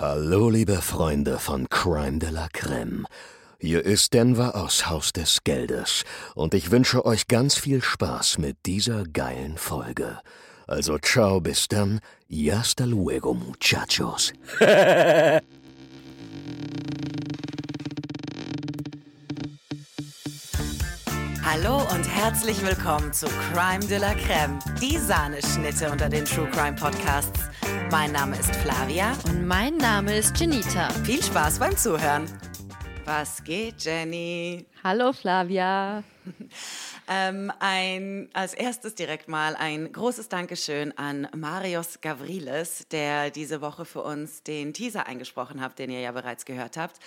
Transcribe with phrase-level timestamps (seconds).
[0.00, 3.04] Hallo, liebe Freunde von Crime de la Creme.
[3.58, 6.04] Hier ist Denver aus Haus des Geldes
[6.36, 10.20] und ich wünsche euch ganz viel Spaß mit dieser geilen Folge.
[10.68, 11.98] Also ciao, bis dann.
[12.30, 14.32] Y hasta luego, muchachos.
[21.50, 26.76] Hallo und herzlich willkommen zu Crime de la Creme, die Sahneschnitte unter den True Crime
[26.76, 27.40] Podcasts.
[27.90, 29.16] Mein Name ist Flavia.
[29.24, 30.90] Und mein Name ist Janita.
[31.04, 32.26] Viel Spaß beim Zuhören.
[33.06, 34.66] Was geht, Jenny?
[34.84, 36.04] Hallo, Flavia.
[37.10, 43.86] Ähm, ein, als erstes direkt mal ein großes Dankeschön an Marius Gavriles, der diese Woche
[43.86, 46.98] für uns den Teaser eingesprochen hat, den ihr ja bereits gehört habt.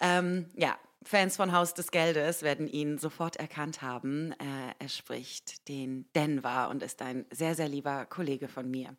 [0.00, 4.32] Ähm, ja, Fans von Haus des Geldes werden ihn sofort erkannt haben.
[4.32, 8.96] Äh, er spricht den Denver und ist ein sehr, sehr lieber Kollege von mir.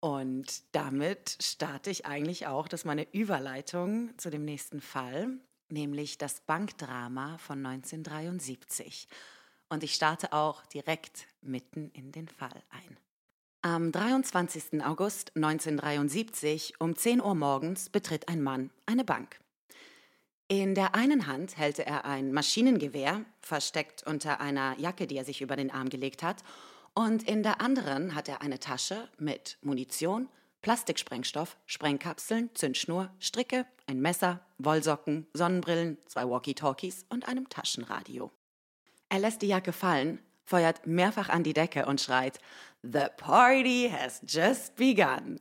[0.00, 5.38] Und damit starte ich eigentlich auch, dass meine Überleitung zu dem nächsten Fall,
[5.68, 9.08] nämlich das Bankdrama von 1973.
[9.68, 12.98] Und ich starte auch direkt mitten in den Fall ein.
[13.62, 14.84] Am 23.
[14.84, 19.40] August 1973 um 10 Uhr morgens betritt ein Mann eine Bank.
[20.48, 25.40] In der einen Hand hält er ein Maschinengewehr, versteckt unter einer Jacke, die er sich
[25.40, 26.44] über den Arm gelegt hat,
[26.94, 30.28] und in der anderen hat er eine Tasche mit Munition,
[30.62, 38.30] Plastiksprengstoff, Sprengkapseln, Zündschnur, Stricke, ein Messer, Wollsocken, Sonnenbrillen, zwei Walkie-Talkies und einem Taschenradio.
[39.08, 42.38] Er lässt die Jacke fallen, feuert mehrfach an die Decke und schreit:
[42.82, 45.40] The party has just begun.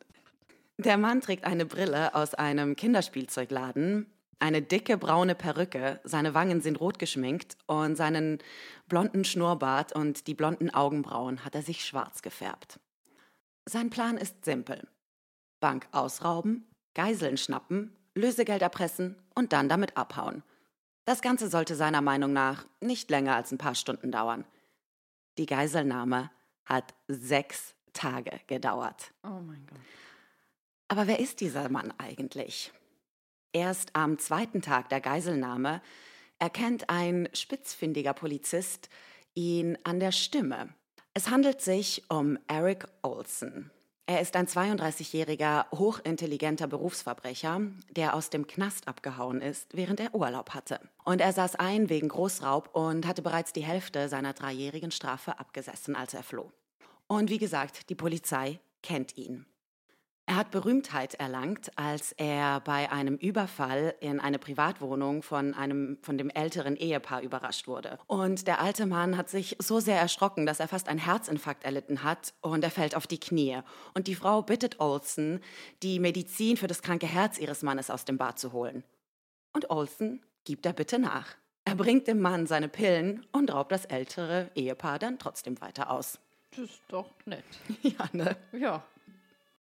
[0.78, 4.08] Der Mann trägt eine Brille aus einem Kinderspielzeugladen,
[4.40, 8.40] eine dicke braune Perücke, seine Wangen sind rot geschminkt und seinen
[8.88, 12.80] blonden Schnurrbart und die blonden Augenbrauen hat er sich schwarz gefärbt.
[13.66, 14.88] Sein Plan ist simpel.
[15.60, 20.44] Bank ausrauben, Geiseln schnappen, Lösegeld erpressen und dann damit abhauen.
[21.06, 24.46] Das Ganze sollte seiner Meinung nach nicht länger als ein paar Stunden dauern.
[25.38, 26.32] Die Geiselnahme
[26.66, 29.12] hat sechs Tage gedauert.
[29.24, 29.80] Oh mein Gott.
[30.88, 32.72] Aber wer ist dieser Mann eigentlich?
[33.56, 35.82] Erst am zweiten Tag der Geiselnahme
[36.40, 38.90] erkennt ein spitzfindiger Polizist
[39.34, 40.74] ihn an der Stimme.
[41.14, 43.72] Es handelt sich um Eric Olson.
[44.08, 47.62] Er ist ein 32-jähriger, hochintelligenter Berufsverbrecher,
[47.92, 50.82] der aus dem Knast abgehauen ist, während er Urlaub hatte.
[51.06, 55.96] Und er saß ein wegen Großraub und hatte bereits die Hälfte seiner dreijährigen Strafe abgesessen,
[55.96, 56.52] als er floh.
[57.08, 59.46] Und wie gesagt, die Polizei kennt ihn.
[60.28, 66.18] Er hat Berühmtheit erlangt, als er bei einem Überfall in eine Privatwohnung von einem von
[66.18, 68.00] dem älteren Ehepaar überrascht wurde.
[68.08, 72.02] Und der alte Mann hat sich so sehr erschrocken, dass er fast einen Herzinfarkt erlitten
[72.02, 73.60] hat und er fällt auf die Knie.
[73.94, 75.42] Und die Frau bittet Olsen,
[75.84, 78.84] die Medizin für das kranke Herz ihres Mannes aus dem Bad zu holen.
[79.54, 81.36] Und Olsen gibt der Bitte nach.
[81.66, 86.20] Er bringt dem Mann seine Pillen und raubt das ältere Ehepaar dann trotzdem weiter aus.
[86.50, 87.44] Das ist doch nett.
[87.84, 88.36] Ja, ne?
[88.54, 88.84] Ja.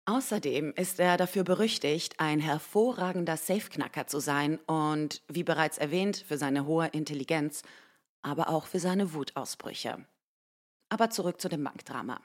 [0.07, 6.37] Außerdem ist er dafür berüchtigt, ein hervorragender Safeknacker zu sein und, wie bereits erwähnt, für
[6.37, 7.63] seine hohe Intelligenz,
[8.23, 10.05] aber auch für seine Wutausbrüche.
[10.89, 12.21] Aber zurück zu dem Bankdrama.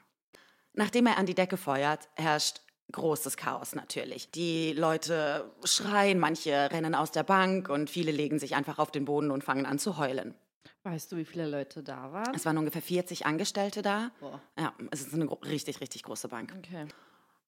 [0.72, 2.60] Nachdem er an die Decke feuert, herrscht
[2.92, 4.30] großes Chaos natürlich.
[4.30, 9.04] Die Leute schreien, manche rennen aus der Bank und viele legen sich einfach auf den
[9.04, 10.34] Boden und fangen an zu heulen.
[10.82, 12.34] Weißt du, wie viele Leute da waren?
[12.34, 14.10] Es waren ungefähr 40 Angestellte da.
[14.20, 14.40] Boah.
[14.58, 16.54] Ja, es ist eine richtig, richtig große Bank.
[16.56, 16.86] Okay.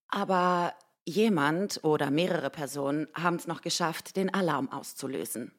[0.08, 0.74] Aber
[1.04, 5.52] jemand oder mehrere Personen haben es noch geschafft, den Alarm auszulösen.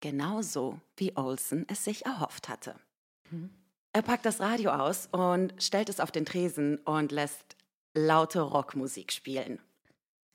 [0.00, 2.76] Genauso wie Olsen es sich erhofft hatte.
[3.30, 3.50] Mhm.
[3.92, 7.56] Er packt das Radio aus und stellt es auf den Tresen und lässt
[7.94, 9.60] laute Rockmusik spielen.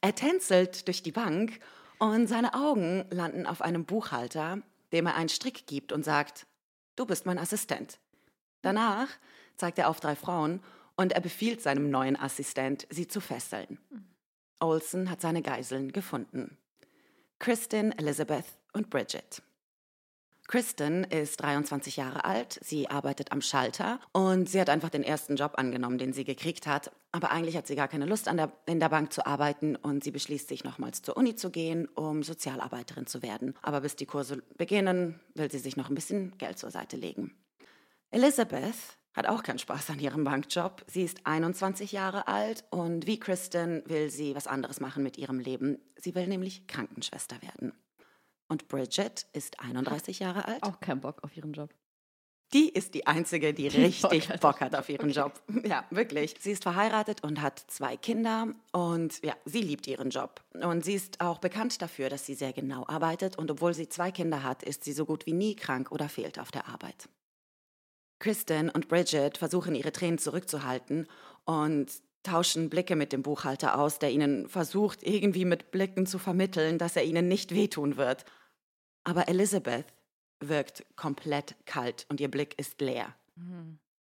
[0.01, 1.59] Er tänzelt durch die Bank
[1.99, 4.61] und seine Augen landen auf einem Buchhalter,
[4.91, 6.45] dem er einen Strick gibt und sagt,
[6.97, 7.99] du bist mein Assistent.
[8.61, 9.07] Danach
[9.55, 10.61] zeigt er auf drei Frauen
[10.95, 13.79] und er befiehlt seinem neuen Assistent, sie zu fesseln.
[14.59, 16.57] Olsen hat seine Geiseln gefunden.
[17.39, 19.41] Kristen, Elizabeth und Bridget.
[20.47, 25.37] Kristen ist 23 Jahre alt, sie arbeitet am Schalter und sie hat einfach den ersten
[25.37, 26.91] Job angenommen, den sie gekriegt hat.
[27.11, 30.11] Aber eigentlich hat sie gar keine Lust, der, in der Bank zu arbeiten und sie
[30.11, 33.55] beschließt sich nochmals zur Uni zu gehen, um Sozialarbeiterin zu werden.
[33.61, 37.33] Aber bis die Kurse beginnen, will sie sich noch ein bisschen Geld zur Seite legen.
[38.11, 38.75] Elizabeth
[39.13, 40.83] hat auch keinen Spaß an ihrem Bankjob.
[40.87, 45.39] Sie ist 21 Jahre alt und wie Kristen will sie was anderes machen mit ihrem
[45.39, 45.79] Leben.
[45.97, 47.73] Sie will nämlich Krankenschwester werden.
[48.47, 50.63] Und Bridget ist 31 Jahre alt.
[50.63, 51.73] Auch kein Bock auf ihren Job.
[52.53, 54.41] Die ist die Einzige, die richtig Bock hat.
[54.41, 55.41] Bock hat auf ihren Job.
[55.63, 56.35] Ja, wirklich.
[56.39, 60.41] Sie ist verheiratet und hat zwei Kinder und ja, sie liebt ihren Job.
[60.61, 64.11] Und sie ist auch bekannt dafür, dass sie sehr genau arbeitet und obwohl sie zwei
[64.11, 67.07] Kinder hat, ist sie so gut wie nie krank oder fehlt auf der Arbeit.
[68.23, 71.07] Kristen und Bridget versuchen ihre Tränen zurückzuhalten
[71.43, 71.91] und
[72.23, 76.95] tauschen Blicke mit dem Buchhalter aus, der ihnen versucht, irgendwie mit Blicken zu vermitteln, dass
[76.95, 78.23] er ihnen nicht wehtun wird.
[79.03, 79.87] Aber Elizabeth
[80.39, 83.13] wirkt komplett kalt und ihr Blick ist leer.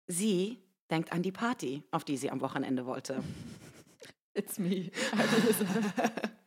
[0.07, 0.59] Sie
[0.89, 3.25] denkt an die Party, auf die sie am Wochenende wollte.
[4.35, 4.93] It's me.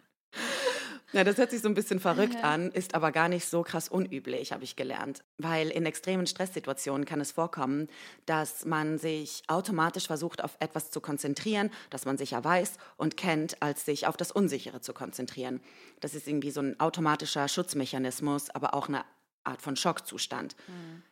[1.16, 3.88] Ja, das hört sich so ein bisschen verrückt an, ist aber gar nicht so krass
[3.88, 5.24] unüblich, habe ich gelernt.
[5.38, 7.88] Weil in extremen Stresssituationen kann es vorkommen,
[8.26, 13.62] dass man sich automatisch versucht, auf etwas zu konzentrieren, das man sicher weiß und kennt,
[13.62, 15.62] als sich auf das Unsichere zu konzentrieren.
[16.02, 19.06] Das ist irgendwie so ein automatischer Schutzmechanismus, aber auch eine
[19.46, 20.58] Art von Schockzustand.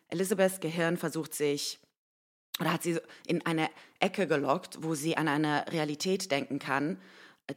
[0.09, 1.79] Elisabeths Gehirn versucht sich
[2.59, 3.69] oder hat sie in eine
[4.01, 6.99] Ecke gelockt, wo sie an eine Realität denken kann,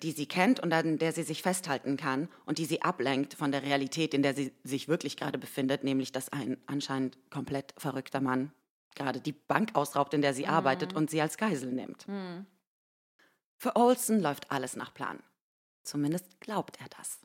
[0.03, 3.53] die sie kennt und an der sie sich festhalten kann und die sie ablenkt von
[3.53, 8.21] der Realität, in der sie sich wirklich gerade befindet, nämlich dass ein anscheinend komplett verrückter
[8.21, 8.53] Mann
[8.95, 12.07] gerade die Bank ausraubt, in der sie arbeitet und sie als Geisel nimmt.
[13.59, 15.23] Für Olsen läuft alles nach Plan.
[15.83, 17.21] Zumindest glaubt er das.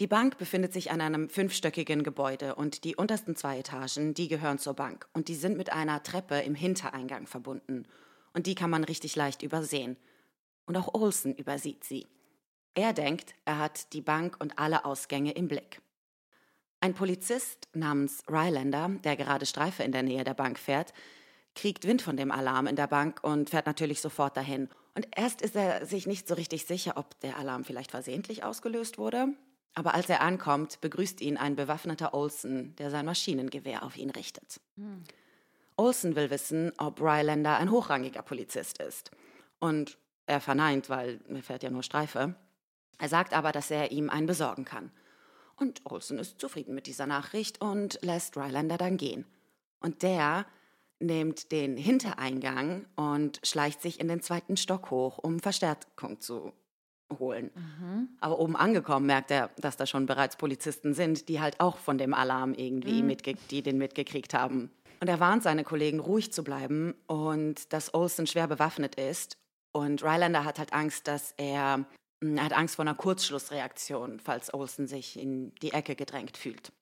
[0.00, 4.58] Die Bank befindet sich an einem fünfstöckigen Gebäude und die untersten zwei Etagen, die gehören
[4.58, 7.86] zur Bank und die sind mit einer Treppe im Hintereingang verbunden.
[8.32, 9.96] Und die kann man richtig leicht übersehen.
[10.66, 12.06] Und auch Olsen übersieht sie.
[12.74, 15.80] Er denkt, er hat die Bank und alle Ausgänge im Blick.
[16.80, 20.92] Ein Polizist namens Rylander, der gerade Streife in der Nähe der Bank fährt,
[21.54, 24.68] kriegt Wind von dem Alarm in der Bank und fährt natürlich sofort dahin.
[24.94, 28.98] Und erst ist er sich nicht so richtig sicher, ob der Alarm vielleicht versehentlich ausgelöst
[28.98, 29.28] wurde.
[29.74, 34.60] Aber als er ankommt, begrüßt ihn ein bewaffneter Olsen, der sein Maschinengewehr auf ihn richtet.
[35.76, 39.10] Olsen will wissen, ob Rylander ein hochrangiger Polizist ist.
[39.58, 42.34] Und er verneint, weil er fährt ja nur Streife.
[42.98, 44.90] Er sagt aber, dass er ihm einen besorgen kann.
[45.56, 49.24] Und Olsen ist zufrieden mit dieser Nachricht und lässt Rylander dann gehen.
[49.80, 50.46] Und der
[50.98, 56.52] nimmt den Hintereingang und schleicht sich in den zweiten Stock hoch, um Verstärkung zu
[57.18, 57.50] holen.
[58.20, 61.98] Aber oben angekommen merkt er, dass da schon bereits Polizisten sind, die halt auch von
[61.98, 64.70] dem Alarm irgendwie mitge die den mitgekriegt haben.
[65.00, 69.36] Und er warnt seine Kollegen, ruhig zu bleiben und dass Olsen schwer bewaffnet ist.
[69.76, 71.84] Und Rylander hat halt Angst, dass er,
[72.20, 76.72] er hat Angst vor einer Kurzschlussreaktion, falls Olsen sich in die Ecke gedrängt fühlt.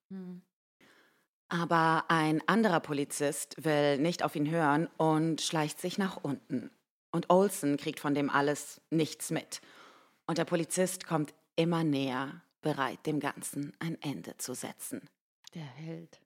[1.49, 6.71] Aber ein anderer Polizist will nicht auf ihn hören und schleicht sich nach unten.
[7.11, 9.63] Und Olsen kriegt von dem alles nichts mit.
[10.27, 15.09] Und der Polizist kommt immer näher, bereit, dem Ganzen ein Ende zu setzen.
[15.55, 16.21] Der Held.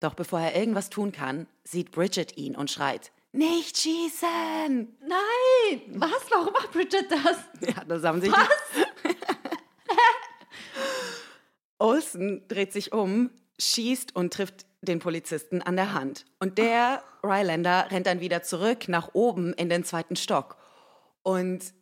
[0.00, 4.96] Doch bevor er irgendwas tun kann, sieht Bridget ihn und schreit, nicht schießen!
[5.00, 5.82] Nein!
[5.94, 6.30] Was?
[6.30, 7.38] Warum macht Bridget das?
[7.60, 8.32] Ja, das haben sich
[11.78, 16.26] Olsen dreht sich um, schießt und trifft den Polizisten an der Hand.
[16.38, 20.56] Und der Rylander rennt dann wieder zurück nach oben in den zweiten Stock.
[21.22, 21.72] Und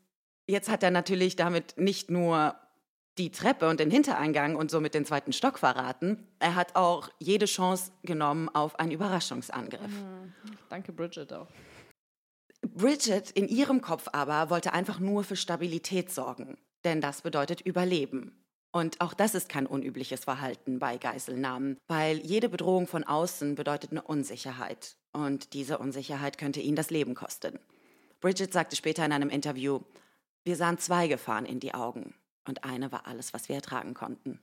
[0.46, 2.56] jetzt hat er natürlich damit nicht nur
[3.18, 7.46] die Treppe und den Hintereingang und somit den zweiten Stock verraten, er hat auch jede
[7.46, 9.90] Chance genommen auf einen Überraschungsangriff.
[10.68, 11.48] Danke, Bridget auch.
[12.62, 18.44] Bridget in ihrem Kopf aber wollte einfach nur für Stabilität sorgen, denn das bedeutet Überleben.
[18.70, 23.92] Und auch das ist kein unübliches Verhalten bei Geiselnahmen, weil jede Bedrohung von außen bedeutet
[23.92, 24.96] eine Unsicherheit.
[25.12, 27.58] Und diese Unsicherheit könnte ihn das Leben kosten.
[28.20, 29.80] Bridget sagte später in einem Interview,
[30.44, 32.14] wir sahen zwei Gefahren in die Augen
[32.48, 34.40] und eine war alles, was wir ertragen konnten.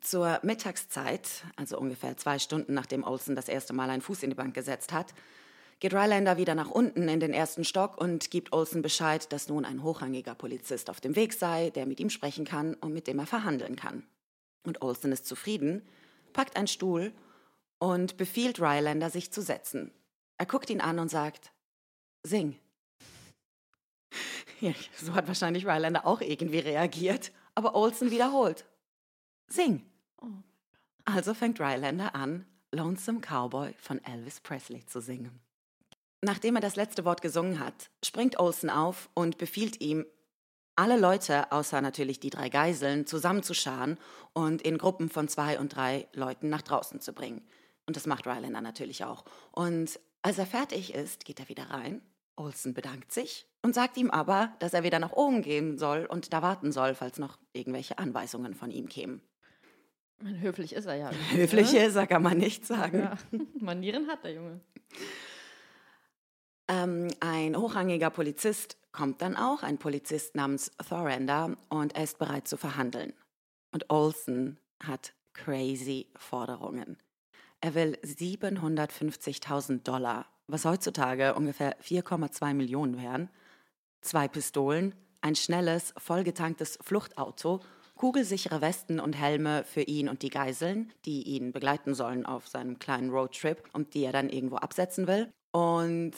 [0.00, 4.36] Zur Mittagszeit, also ungefähr zwei Stunden nachdem Olsen das erste Mal einen Fuß in die
[4.36, 5.14] Bank gesetzt hat,
[5.78, 9.64] geht Rylander wieder nach unten in den ersten Stock und gibt Olsen Bescheid, dass nun
[9.64, 13.18] ein hochrangiger Polizist auf dem Weg sei, der mit ihm sprechen kann und mit dem
[13.18, 14.06] er verhandeln kann.
[14.64, 15.82] Und Olsen ist zufrieden,
[16.32, 17.12] packt einen Stuhl
[17.78, 19.90] und befiehlt Rylander, sich zu setzen.
[20.36, 21.52] Er guckt ihn an und sagt,
[22.22, 22.58] sing.
[24.60, 28.66] Ja, so hat wahrscheinlich Rylander auch irgendwie reagiert, aber Olsen wiederholt,
[29.48, 29.86] sing.
[31.06, 35.40] Also fängt Rylander an, Lonesome Cowboy von Elvis Presley zu singen.
[36.20, 40.04] Nachdem er das letzte Wort gesungen hat, springt Olsen auf und befiehlt ihm,
[40.76, 43.98] alle Leute, außer natürlich die drei Geiseln, zusammenzuscharen
[44.32, 47.46] und in Gruppen von zwei und drei Leuten nach draußen zu bringen.
[47.86, 49.24] Und das macht Rylander natürlich auch.
[49.52, 52.00] Und als er fertig ist, geht er wieder rein.
[52.40, 56.32] Olsen bedankt sich und sagt ihm aber, dass er wieder nach oben gehen soll und
[56.32, 59.20] da warten soll, falls noch irgendwelche Anweisungen von ihm kämen.
[60.22, 61.10] Höflich ist er ja.
[61.30, 61.86] Höflich ne?
[61.86, 62.98] ist er, kann man nicht sagen.
[63.00, 63.18] Ja.
[63.60, 64.60] Manieren hat der Junge.
[66.68, 72.48] Ähm, ein hochrangiger Polizist kommt dann auch, ein Polizist namens Thorander, und er ist bereit
[72.48, 73.12] zu verhandeln.
[73.72, 76.96] Und Olsen hat crazy Forderungen.
[77.60, 83.30] Er will 750.000 Dollar, was heutzutage ungefähr 4,2 Millionen wären,
[84.00, 87.60] zwei Pistolen, ein schnelles, vollgetanktes Fluchtauto,
[87.94, 92.78] kugelsichere Westen und Helme für ihn und die Geiseln, die ihn begleiten sollen auf seinem
[92.78, 95.30] kleinen Roadtrip und die er dann irgendwo absetzen will.
[95.52, 96.12] Und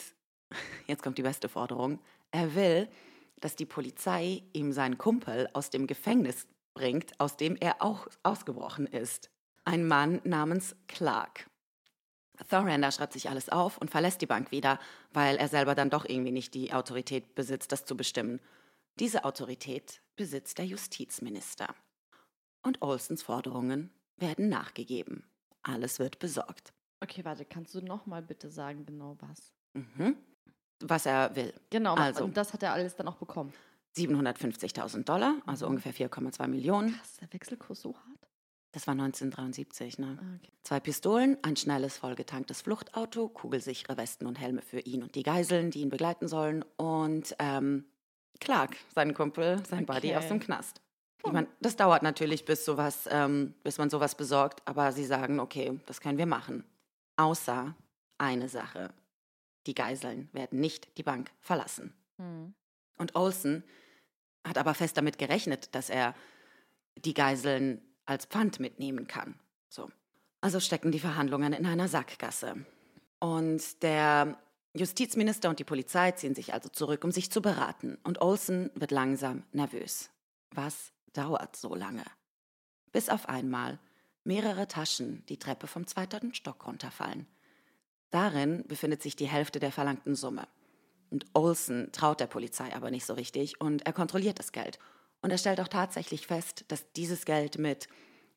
[0.87, 1.99] jetzt kommt die beste Forderung.
[2.31, 2.87] Er will,
[3.41, 8.87] dass die Polizei ihm seinen Kumpel aus dem Gefängnis bringt, aus dem er auch ausgebrochen
[8.87, 9.29] ist.
[9.65, 11.47] Ein Mann namens Clark.
[12.49, 14.79] Thorander schreibt sich alles auf und verlässt die Bank wieder,
[15.11, 18.39] weil er selber dann doch irgendwie nicht die Autorität besitzt, das zu bestimmen.
[18.99, 21.73] Diese Autorität besitzt der Justizminister.
[22.63, 25.25] Und Olsons Forderungen werden nachgegeben.
[25.63, 26.73] Alles wird besorgt.
[27.01, 29.53] Okay, warte, kannst du noch mal bitte sagen, genau was?
[29.73, 30.15] Mhm.
[30.79, 31.53] Was er will.
[31.69, 32.23] Genau, Also.
[32.23, 33.53] und das hat er alles dann auch bekommen.
[33.95, 36.95] 750.000 Dollar, also ungefähr 4,2 Millionen.
[36.95, 38.27] Krass, der Wechselkurs so hart?
[38.73, 40.17] Das war 1973, ne?
[40.19, 40.51] Ah, okay.
[40.63, 45.69] Zwei Pistolen, ein schnelles, vollgetanktes Fluchtauto, kugelsichere Westen und Helme für ihn und die Geiseln,
[45.69, 47.85] die ihn begleiten sollen und ähm,
[48.39, 50.17] Clark, sein Kumpel, sein Buddy Okay.
[50.17, 50.81] aus dem Knast.
[51.25, 55.39] Ich meine, das dauert natürlich, bis sowas, ähm, bis man sowas besorgt, aber sie sagen,
[55.39, 56.65] okay, das können wir machen.
[57.15, 57.75] Außer
[58.17, 58.91] eine Sache.
[59.67, 61.93] Die Geiseln werden nicht die Bank verlassen.
[62.17, 62.53] Hm.
[62.97, 63.63] Und Olsen
[64.45, 66.13] hat aber fest damit gerechnet, dass er
[66.97, 69.39] die Geiseln als Pfand mitnehmen kann.
[69.69, 69.89] So.
[70.41, 72.65] Also stecken die Verhandlungen in einer Sackgasse.
[73.19, 74.37] Und der
[74.73, 77.97] Justizminister und die Polizei ziehen sich also zurück, um sich zu beraten.
[78.03, 80.09] Und Olsen wird langsam nervös.
[80.51, 82.03] Was dauert so lange?
[82.91, 83.79] Bis auf einmal
[84.23, 87.27] mehrere Taschen die Treppe vom zweiten Stock runterfallen.
[88.09, 90.47] Darin befindet sich die Hälfte der verlangten Summe.
[91.09, 94.79] Und Olsen traut der Polizei aber nicht so richtig und er kontrolliert das Geld.
[95.23, 97.87] Und er stellt auch tatsächlich fest, dass dieses Geld mit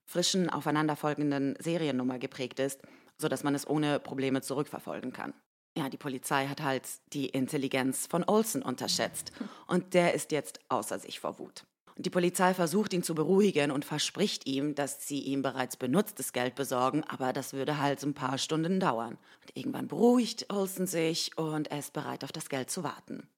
[0.04, 2.80] frischen, aufeinanderfolgenden Seriennummer geprägt ist,
[3.18, 5.34] sodass man es ohne Probleme zurückverfolgen kann.
[5.76, 9.32] Ja, die Polizei hat halt die Intelligenz von Olsen unterschätzt
[9.66, 11.64] und der ist jetzt außer sich vor Wut.
[11.96, 16.32] Und die Polizei versucht ihn zu beruhigen und verspricht ihm, dass sie ihm bereits benutztes
[16.32, 19.18] Geld besorgen, aber das würde halt ein paar Stunden dauern.
[19.42, 23.28] Und irgendwann beruhigt Olsen sich und er ist bereit, auf das Geld zu warten.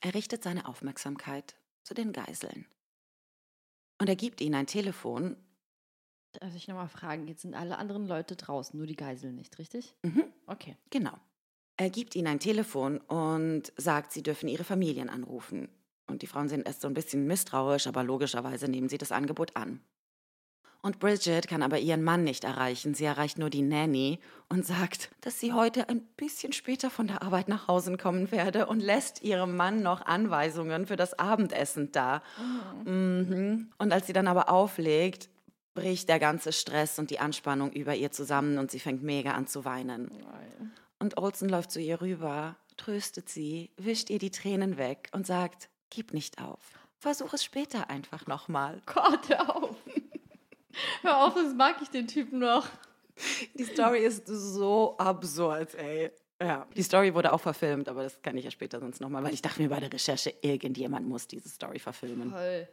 [0.00, 1.54] Er richtet seine Aufmerksamkeit
[1.86, 2.66] zu den Geiseln.
[3.98, 5.36] Und er gibt ihnen ein Telefon.
[6.32, 9.96] Darf ich nochmal fragen, jetzt sind alle anderen Leute draußen, nur die Geiseln nicht, richtig?
[10.04, 10.76] Mhm, Okay.
[10.90, 11.18] genau.
[11.78, 15.68] Er gibt ihnen ein Telefon und sagt, sie dürfen ihre Familien anrufen.
[16.06, 19.56] Und die Frauen sind erst so ein bisschen misstrauisch, aber logischerweise nehmen sie das Angebot
[19.56, 19.80] an.
[20.86, 22.94] Und Bridget kann aber ihren Mann nicht erreichen.
[22.94, 27.22] Sie erreicht nur die Nanny und sagt, dass sie heute ein bisschen später von der
[27.22, 32.22] Arbeit nach Hause kommen werde und lässt ihrem Mann noch Anweisungen für das Abendessen da.
[32.84, 33.72] Mhm.
[33.78, 35.28] Und als sie dann aber auflegt,
[35.74, 39.48] bricht der ganze Stress und die Anspannung über ihr zusammen und sie fängt mega an
[39.48, 40.12] zu weinen.
[40.12, 40.72] Nein.
[41.00, 45.68] Und Olsen läuft zu ihr rüber, tröstet sie, wischt ihr die Tränen weg und sagt,
[45.90, 46.60] gib nicht auf.
[47.00, 48.80] Versuch es später einfach nochmal.
[48.86, 49.75] Gott, auf.
[51.02, 52.66] Hör auf, das mag ich den Typen noch.
[53.54, 56.10] Die Story ist so absurd, ey.
[56.40, 59.32] Ja, die Story wurde auch verfilmt, aber das kann ich ja später sonst nochmal, weil
[59.32, 62.30] ich dachte mir bei der Recherche, irgendjemand muss diese Story verfilmen.
[62.30, 62.68] Toll.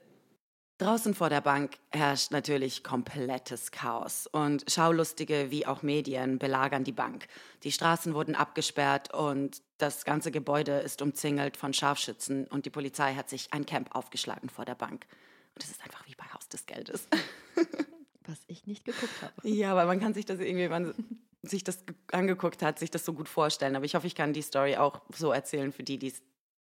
[0.80, 6.92] Draußen vor der Bank herrscht natürlich komplettes Chaos und Schaulustige wie auch Medien belagern die
[6.92, 7.28] Bank.
[7.64, 13.14] Die Straßen wurden abgesperrt und das ganze Gebäude ist umzingelt von Scharfschützen und die Polizei
[13.14, 15.06] hat sich ein Camp aufgeschlagen vor der Bank.
[15.54, 17.08] Und es ist einfach wie bei Haus des Geldes.
[18.28, 19.48] Was ich nicht geguckt habe.
[19.48, 20.94] Ja, weil man kann sich das irgendwie, wenn man
[21.42, 23.76] sich das ge- angeguckt hat, sich das so gut vorstellen.
[23.76, 26.22] Aber ich hoffe, ich kann die Story auch so erzählen für die, die es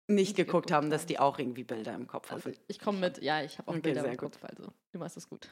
[0.08, 2.58] nicht geguckt, geguckt haben, dass die auch irgendwie Bilder im Kopf Also haben.
[2.68, 4.34] ich komme mit, ja, ich habe auch Okay, Bilder im gut.
[4.34, 5.50] Kopf, also du machst es gut.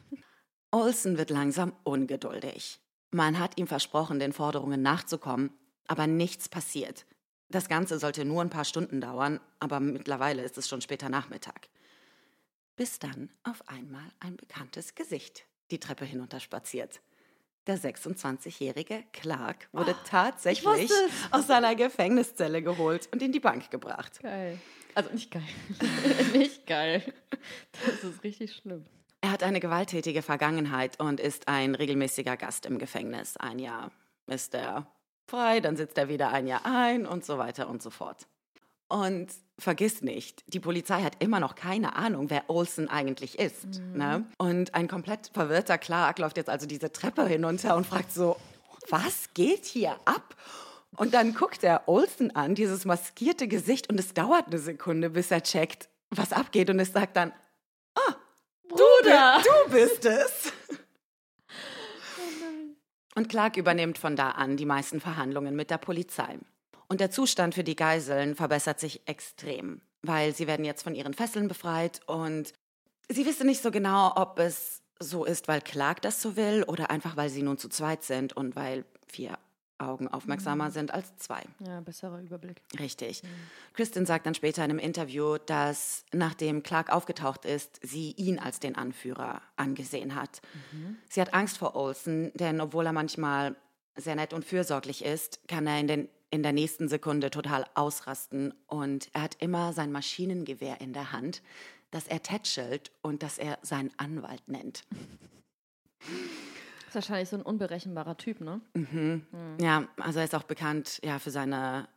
[0.72, 2.80] Olsen wird langsam ungeduldig.
[3.12, 5.52] Man hat ihm versprochen, den Forderungen nachzukommen,
[5.88, 7.06] aber nichts passiert.
[7.50, 11.70] Das Ganze sollte nur ein paar Stunden dauern, aber mittlerweile ist es schon später Nachmittag.
[12.76, 17.02] Bis dann auf einmal ein bekanntes Gesicht die Treppe hinunterspaziert.
[17.68, 21.34] Der 26-jährige Clark wurde tatsächlich wusste es.
[21.34, 24.22] aus seiner Gefängniszelle geholt und in die Bank gebracht.
[24.22, 24.58] Geil.
[24.96, 25.44] Also nicht geil.
[26.34, 27.04] nicht geil.
[27.86, 28.86] Das ist richtig schlimm.
[29.20, 33.36] Er hat eine gewalttätige Vergangenheit und ist ein regelmäßiger Gast im Gefängnis.
[33.36, 33.92] Ein Jahr
[34.28, 34.88] ist er
[35.28, 38.28] frei, dann sitzt er wieder ein Jahr ein und so weiter und so fort.
[38.90, 39.28] Und
[39.60, 43.82] vergiss nicht, die Polizei hat immer noch keine Ahnung, wer Olsen eigentlich ist.
[43.94, 44.26] Ne?
[44.38, 48.38] Und ein komplett verwirrter Clark läuft jetzt also diese Treppe hinunter und fragt so,
[48.90, 50.36] was geht hier ab?
[50.96, 55.32] Und dann guckt er Olsen an, dieses maskierte Gesicht, und es dauert eine Sekunde, bis
[55.32, 56.70] er checkt, was abgeht.
[56.70, 57.34] Und es sagt dann,
[57.96, 58.16] ah,
[58.68, 59.42] Bruder!
[59.44, 60.54] du bist es.
[63.16, 66.38] Und Clark übernimmt von da an die meisten Verhandlungen mit der Polizei.
[66.88, 71.14] Und der Zustand für die Geiseln verbessert sich extrem, weil sie werden jetzt von ihren
[71.14, 72.54] Fesseln befreit und
[73.10, 76.90] sie wissen nicht so genau, ob es so ist, weil Clark das so will oder
[76.90, 79.38] einfach, weil sie nun zu zweit sind und weil vier
[79.80, 81.44] Augen aufmerksamer sind als zwei.
[81.60, 82.62] Ja, besserer Überblick.
[82.80, 83.22] Richtig.
[83.74, 88.60] Kristen sagt dann später in einem Interview, dass nachdem Clark aufgetaucht ist, sie ihn als
[88.60, 90.42] den Anführer angesehen hat.
[91.10, 93.56] Sie hat Angst vor Olsen, denn obwohl er manchmal
[93.96, 98.54] sehr nett und fürsorglich ist, kann er in, den, in der nächsten Sekunde total ausrasten
[98.68, 101.42] und er hat immer sein Maschinengewehr in der Hand,
[101.92, 104.84] das er tätschelt und das er seinen Anwalt nennt.
[106.88, 108.62] Ist wahrscheinlich so ein unberechenbarer Typ, ne?
[109.60, 111.88] Ja, also er ist auch bekannt ja, für seine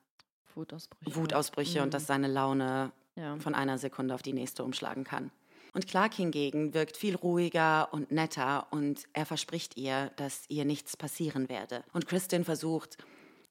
[0.54, 1.16] Wutausbrüche.
[1.16, 3.36] Wutausbrüche und dass seine Laune Ja.
[3.38, 5.30] von einer Sekunde auf die nächste umschlagen kann.
[5.72, 10.96] Und Clark hingegen wirkt viel ruhiger und netter und er verspricht ihr, dass ihr nichts
[10.96, 11.84] passieren werde.
[11.92, 12.96] Und Kristin versucht,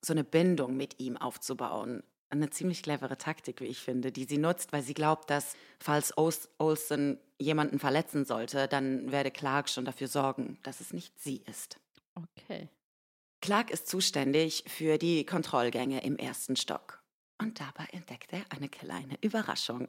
[0.02, 2.04] so eine Bindung mit ihm aufzubauen.
[2.30, 6.14] Eine ziemlich clevere Taktik, wie ich finde, die sie nutzt, weil sie glaubt, dass falls
[6.16, 11.80] Olsen jemanden verletzen sollte, dann werde Clark schon dafür sorgen, dass es nicht sie ist.
[12.16, 12.70] Okay.
[13.42, 17.02] Clark ist zuständig für die Kontrollgänge im ersten Stock.
[17.42, 19.88] Und dabei entdeckt er eine kleine Überraschung.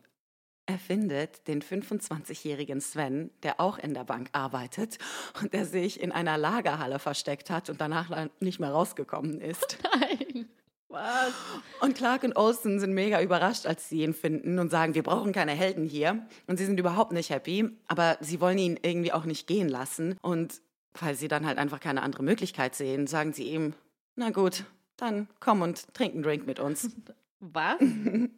[0.67, 4.99] Er findet den 25-jährigen Sven, der auch in der Bank arbeitet
[5.41, 9.79] und der sich in einer Lagerhalle versteckt hat und danach nicht mehr rausgekommen ist.
[10.01, 10.49] Nein.
[10.89, 11.33] Was?
[11.81, 15.33] Und Clark und Olsen sind mega überrascht, als sie ihn finden und sagen, wir brauchen
[15.33, 16.27] keine Helden hier.
[16.49, 20.17] Und sie sind überhaupt nicht happy, aber sie wollen ihn irgendwie auch nicht gehen lassen.
[20.21, 20.61] Und
[20.99, 23.75] weil sie dann halt einfach keine andere Möglichkeit sehen, sagen sie ihm,
[24.17, 24.65] na gut,
[24.97, 26.91] dann komm und trink einen Drink mit uns.
[27.41, 27.81] Was?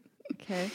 [0.41, 0.71] Okay.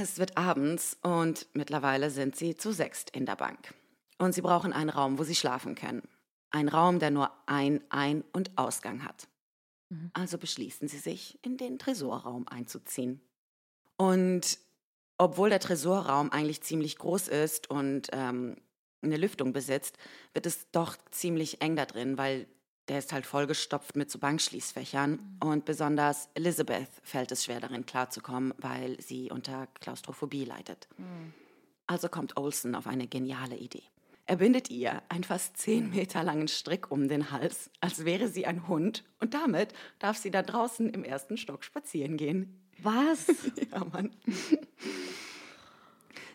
[0.00, 3.74] Es wird abends und mittlerweile sind sie zu sechst in der Bank.
[4.18, 6.06] Und sie brauchen einen Raum, wo sie schlafen können.
[6.50, 9.26] Ein Raum, der nur ein Ein- und Ausgang hat.
[10.12, 13.20] Also beschließen sie sich, in den Tresorraum einzuziehen.
[13.96, 14.60] Und
[15.16, 18.56] obwohl der Tresorraum eigentlich ziemlich groß ist und ähm,
[19.02, 19.98] eine Lüftung besitzt,
[20.32, 22.46] wird es doch ziemlich eng da drin, weil
[22.88, 25.36] der ist halt vollgestopft mit so Bankschließfächern.
[25.40, 30.88] Und besonders Elizabeth fällt es schwer darin klarzukommen, weil sie unter Klaustrophobie leidet.
[31.86, 33.82] Also kommt Olsen auf eine geniale Idee.
[34.26, 38.44] Er bindet ihr einen fast zehn Meter langen Strick um den Hals, als wäre sie
[38.44, 39.04] ein Hund.
[39.20, 42.60] Und damit darf sie da draußen im ersten Stock spazieren gehen.
[42.82, 43.26] Was?
[43.70, 44.14] Ja, Mann.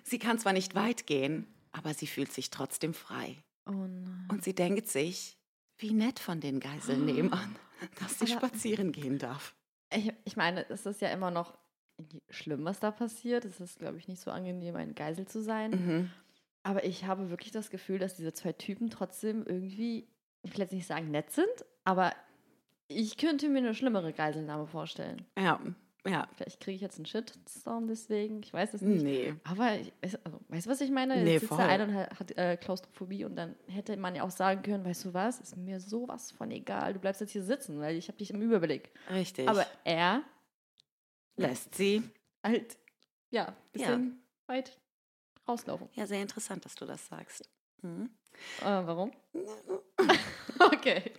[0.04, 3.38] Sie kann zwar nicht weit gehen, aber sie fühlt sich trotzdem frei.
[3.66, 3.72] Oh.
[3.72, 5.38] Und sie denkt sich,
[5.78, 7.56] wie nett von den Geiseln nebenan,
[8.00, 9.56] dass sie spazieren gehen darf.
[9.94, 11.58] Ich, ich meine, es ist ja immer noch
[12.30, 13.46] schlimm, was da passiert.
[13.46, 15.72] Es ist, glaube ich, nicht so angenehm, ein Geisel zu sein.
[15.72, 16.12] Mhm.
[16.64, 20.08] Aber ich habe wirklich das Gefühl, dass diese zwei Typen trotzdem irgendwie,
[20.44, 22.14] ich will jetzt nicht sagen nett sind, aber
[22.88, 25.26] ich könnte mir eine schlimmere Geiselnahme vorstellen.
[25.38, 25.60] Ja,
[26.06, 26.28] ja.
[26.36, 29.04] Vielleicht kriege ich jetzt einen Shitstorm deswegen, ich weiß es nicht.
[29.04, 29.34] Nee.
[29.44, 30.18] Aber ich, also,
[30.50, 31.24] weißt du, was ich meine?
[31.24, 31.60] Nee, Jetzt sitzt voll.
[31.60, 34.84] da einer und hat, hat äh, Klaustrophobie und dann hätte man ja auch sagen können,
[34.86, 38.08] weißt du was, ist mir sowas von egal, du bleibst jetzt hier sitzen, weil ich
[38.08, 38.92] habe dich im Überblick.
[39.10, 39.48] Richtig.
[39.48, 40.24] Aber er
[41.38, 42.04] lässt sie.
[42.44, 42.78] halt,
[43.32, 44.78] ja, bisschen weit
[45.48, 45.90] rauslaufen.
[45.94, 47.50] Ja, sehr interessant, dass du das sagst.
[47.82, 48.10] Mhm.
[48.62, 49.12] Äh, warum?
[50.60, 51.12] okay.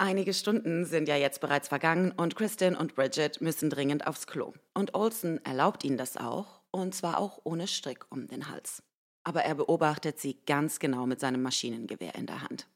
[0.00, 4.52] Einige Stunden sind ja jetzt bereits vergangen und Kristen und Bridget müssen dringend aufs Klo.
[4.72, 8.84] Und Olsen erlaubt ihnen das auch, und zwar auch ohne Strick um den Hals.
[9.24, 12.68] Aber er beobachtet sie ganz genau mit seinem Maschinengewehr in der Hand.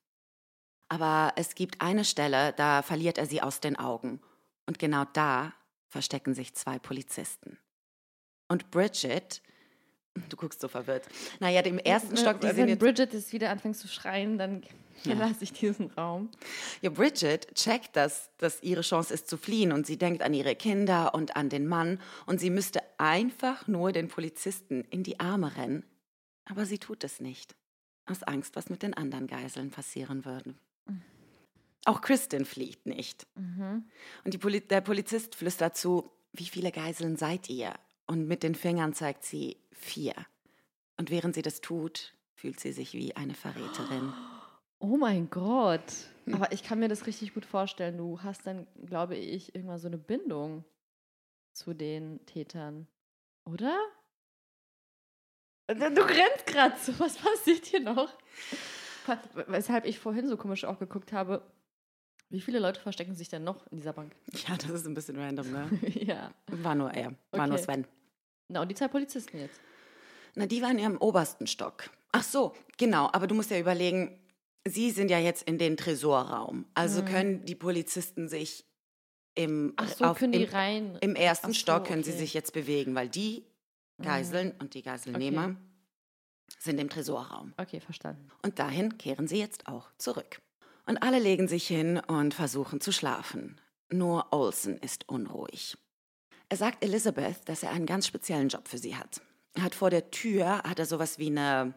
[0.88, 4.20] Aber es gibt eine Stelle, da verliert er sie aus den Augen.
[4.66, 5.54] Und genau da
[5.86, 7.56] verstecken sich zwei Polizisten.
[8.48, 9.42] Und Bridget,
[10.28, 11.04] du guckst so verwirrt.
[11.40, 14.62] Naja, im ersten Stock, die Wenn sind jetzt Bridget jetzt wieder anfängt zu schreien, dann
[15.04, 15.16] Ja.
[15.16, 16.30] verlasse ich diesen Raum.
[16.80, 20.54] Ja, Bridget checkt, dass das ihre Chance ist zu fliehen und sie denkt an ihre
[20.54, 25.56] Kinder und an den Mann und sie müsste einfach nur den Polizisten in die Arme
[25.56, 25.84] rennen.
[26.44, 27.54] Aber sie tut es nicht.
[28.06, 30.54] Aus Angst, was mit den anderen Geiseln passieren würde.
[31.84, 33.26] Auch Kristin flieht nicht.
[33.34, 33.84] Mhm.
[34.24, 37.74] Und Poli der Polizist flüstert zu, wie viele Geiseln seid ihr?
[38.12, 40.12] Und mit den Fingern zeigt sie vier.
[40.98, 44.12] Und während sie das tut, fühlt sie sich wie eine Verräterin.
[44.84, 45.84] Oh mein Gott.
[46.32, 47.96] Aber ich kann mir das richtig gut vorstellen.
[47.96, 50.64] Du hast dann, glaube ich, irgendwann so eine Bindung
[51.52, 52.88] zu den Tätern,
[53.44, 53.78] oder?
[55.68, 56.98] Du grinst gerade so.
[56.98, 58.12] Was passiert hier noch?
[59.46, 61.48] Weshalb ich vorhin so komisch auch geguckt habe,
[62.28, 64.16] wie viele Leute verstecken sich denn noch in dieser Bank?
[64.48, 65.70] Ja, das ist ein bisschen random, ne?
[65.94, 66.32] ja.
[66.48, 67.64] War nur er, war nur Okay.
[67.64, 67.86] Sven.
[68.52, 69.58] Na, und die zwei Polizisten jetzt.
[70.34, 71.90] Na, die waren ja im obersten Stock.
[72.12, 73.08] Ach so, genau.
[73.12, 74.18] Aber du musst ja überlegen,
[74.66, 76.66] sie sind ja jetzt in den Tresorraum.
[76.74, 77.06] Also Mhm.
[77.06, 78.64] können die Polizisten sich
[79.34, 80.98] im, Ach so, auf, können die im, rein.
[81.00, 82.20] im ersten so, Stock können sie okay.
[82.20, 83.44] sich jetzt bewegen, weil die
[83.98, 84.04] Mhm.
[84.04, 85.56] Geiseln und die Geiselnehmer
[86.58, 87.52] sind im Tresorraum.
[87.56, 88.28] Okay, verstanden.
[88.42, 90.40] Und dahin kehren sie jetzt auch zurück.
[90.86, 93.60] Und alle legen sich hin und versuchen zu schlafen.
[93.90, 95.76] Nur Olsen ist unruhig.
[96.52, 99.22] Er sagt Elizabeth, dass er einen ganz speziellen Job für sie hat.
[99.54, 101.72] Er hat vor der Tür, hat er sowas wie eine,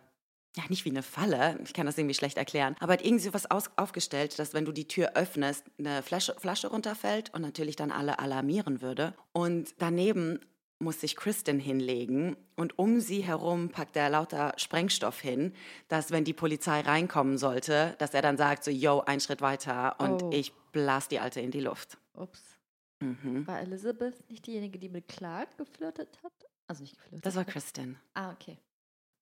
[0.57, 3.49] ja nicht wie eine Falle, ich kann das irgendwie schlecht erklären, aber hat irgendwie sowas
[3.49, 7.89] aus, aufgestellt, dass wenn du die Tür öffnest, eine Flasche, Flasche runterfällt und natürlich dann
[7.89, 9.13] alle alarmieren würde.
[9.31, 10.41] Und daneben
[10.79, 15.53] muss sich Kristen hinlegen und um sie herum packt er lauter Sprengstoff hin,
[15.87, 19.95] dass wenn die Polizei reinkommen sollte, dass er dann sagt so, yo, ein Schritt weiter
[20.01, 20.31] und Oh.
[20.33, 21.97] ich blas die Alte in die Luft.
[22.13, 22.54] Ups.
[22.99, 23.45] Mhm.
[23.47, 26.33] War Elizabeth nicht diejenige, die mit Clark geflirtet hat?
[26.67, 27.25] Also nicht geflirtet.
[27.25, 27.51] Das war hat.
[27.51, 27.99] Kristen.
[28.13, 28.57] Ah, okay.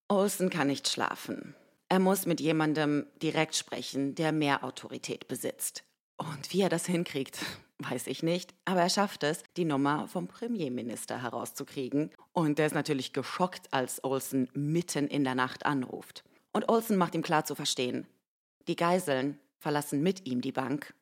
[0.08, 1.56] Olsen kann nicht schlafen.
[1.90, 5.84] Er muss mit jemandem direkt sprechen, der mehr Autorität besitzt.
[6.18, 7.40] Und wie er das hinkriegt,
[7.80, 8.54] weiß ich nicht.
[8.66, 12.12] Aber er schafft es, die Nummer vom Premierminister herauszukriegen.
[12.32, 16.24] Und der ist natürlich geschockt, als Olsen mitten in der Nacht anruft.
[16.52, 18.08] Und Olsen macht ihm klar zu verstehen,
[18.68, 20.94] die Geiseln verlassen mit ihm die Bank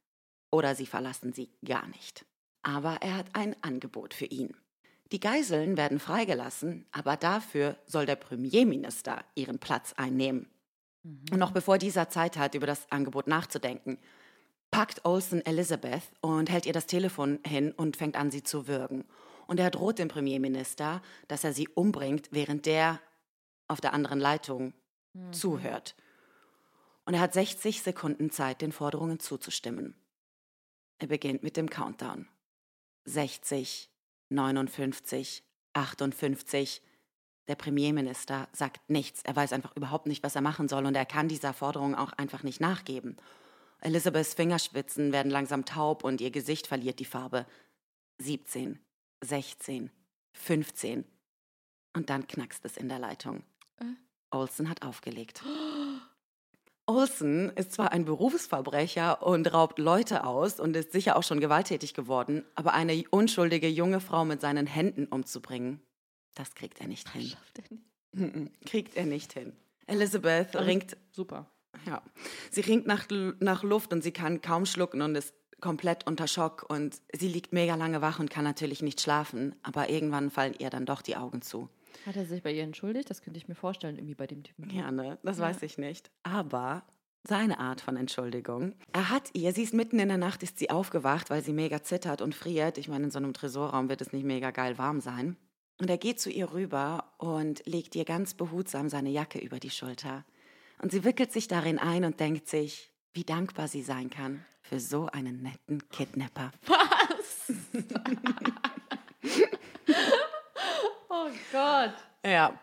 [0.51, 2.25] oder sie verlassen sie gar nicht.
[2.63, 4.55] Aber er hat ein Angebot für ihn.
[5.11, 10.47] Die Geiseln werden freigelassen, aber dafür soll der Premierminister ihren Platz einnehmen.
[11.03, 13.97] Und noch bevor dieser Zeit hat, über das Angebot nachzudenken,
[14.69, 19.05] packt Olsen Elizabeth und hält ihr das Telefon hin und fängt an, sie zu würgen.
[19.47, 23.01] Und er droht dem Premierminister, dass er sie umbringt, während der
[23.67, 24.73] auf der anderen Leitung
[25.31, 25.95] zuhört.
[27.05, 29.95] Und er hat 60 Sekunden Zeit, den Forderungen zuzustimmen.
[30.99, 32.27] Er beginnt mit dem Countdown.
[33.05, 33.89] 60,
[34.29, 36.81] 59, 58.
[37.47, 39.23] Der Premierminister sagt nichts.
[39.23, 42.13] Er weiß einfach überhaupt nicht, was er machen soll und er kann dieser Forderung auch
[42.13, 43.17] einfach nicht nachgeben.
[43.81, 47.47] Elizabeths Fingerspitzen werden langsam taub und ihr Gesicht verliert die Farbe.
[48.19, 48.79] 17,
[49.21, 49.89] 16,
[50.33, 51.03] 15.
[51.93, 53.43] Und dann knackst es in der Leitung.
[53.79, 53.85] Äh?
[54.29, 55.43] Olsen hat aufgelegt.
[56.87, 61.93] Olsen ist zwar ein Berufsverbrecher und raubt Leute aus und ist sicher auch schon gewalttätig
[61.93, 65.79] geworden, aber eine unschuldige junge Frau mit seinen Händen umzubringen,
[66.35, 67.23] das kriegt er nicht hin.
[67.27, 67.65] Schafft er
[68.41, 68.65] nicht.
[68.65, 69.53] Kriegt er nicht hin.
[69.87, 71.45] Elizabeth Also- ringt, Super.
[71.85, 72.01] ja,
[72.49, 73.05] sie ringt nach,
[73.39, 77.53] nach Luft und sie kann kaum schlucken und ist komplett unter Schock und sie liegt
[77.53, 81.15] mega lange wach und kann natürlich nicht schlafen, aber irgendwann fallen ihr dann doch die
[81.15, 81.69] Augen zu.
[82.05, 83.09] Hat er sich bei ihr entschuldigt?
[83.09, 84.69] Das könnte ich mir vorstellen, irgendwie bei dem Typen.
[84.69, 85.17] Ja, ne?
[85.23, 85.45] Das Ja.
[85.45, 86.11] weiß ich nicht.
[86.23, 86.83] Aber
[87.23, 88.73] seine Art von Entschuldigung.
[88.93, 91.83] Er hat ihr, sie ist mitten in der Nacht, ist sie aufgewacht, weil sie mega
[91.83, 92.77] zittert und friert.
[92.77, 95.37] Ich meine, in so einem Tresorraum wird es nicht mega geil warm sein.
[95.79, 99.69] Und er geht zu ihr rüber und legt ihr ganz behutsam seine Jacke über die
[99.71, 100.25] Schulter.
[100.81, 104.79] Und sie wickelt sich darin ein und denkt sich, wie dankbar sie sein kann für
[104.79, 106.51] so einen netten Kidnapper.
[106.67, 107.51] Was?
[111.11, 111.93] oh Gott.
[112.25, 112.59] Ja.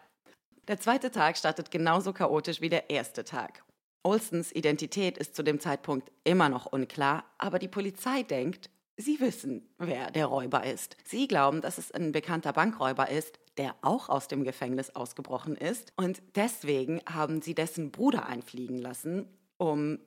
[0.67, 3.63] Der zweite Tag startet genauso chaotisch wie der erste Tag.
[4.03, 9.69] Olsens Identität ist zu dem Zeitpunkt immer noch unklar, aber die Polizei denkt, sie wissen,
[9.79, 10.97] wer der Räuber ist.
[11.05, 15.93] Sie glauben, dass es ein bekannter Bankräuber ist, der auch aus dem Gefängnis ausgebrochen ist.
[15.97, 19.99] Und deswegen haben sie dessen Bruder einfliegen lassen, um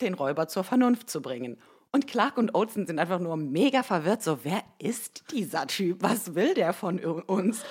[0.00, 1.58] den Räuber zur Vernunft zu bringen.
[1.90, 6.02] Und Clark und Olsen sind einfach nur mega verwirrt, so wer ist dieser Typ?
[6.02, 7.64] Was will der von uns?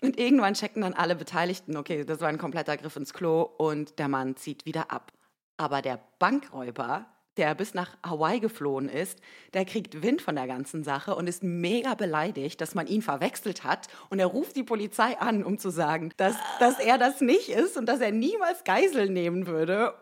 [0.00, 3.98] Und irgendwann checken dann alle Beteiligten, okay, das war ein kompletter Griff ins Klo und
[3.98, 5.12] der Mann zieht wieder ab.
[5.56, 9.20] Aber der Bankräuber, der bis nach Hawaii geflohen ist,
[9.54, 13.64] der kriegt Wind von der ganzen Sache und ist mega beleidigt, dass man ihn verwechselt
[13.64, 13.88] hat.
[14.08, 17.76] Und er ruft die Polizei an, um zu sagen, dass, dass er das nicht ist
[17.76, 19.94] und dass er niemals Geisel nehmen würde.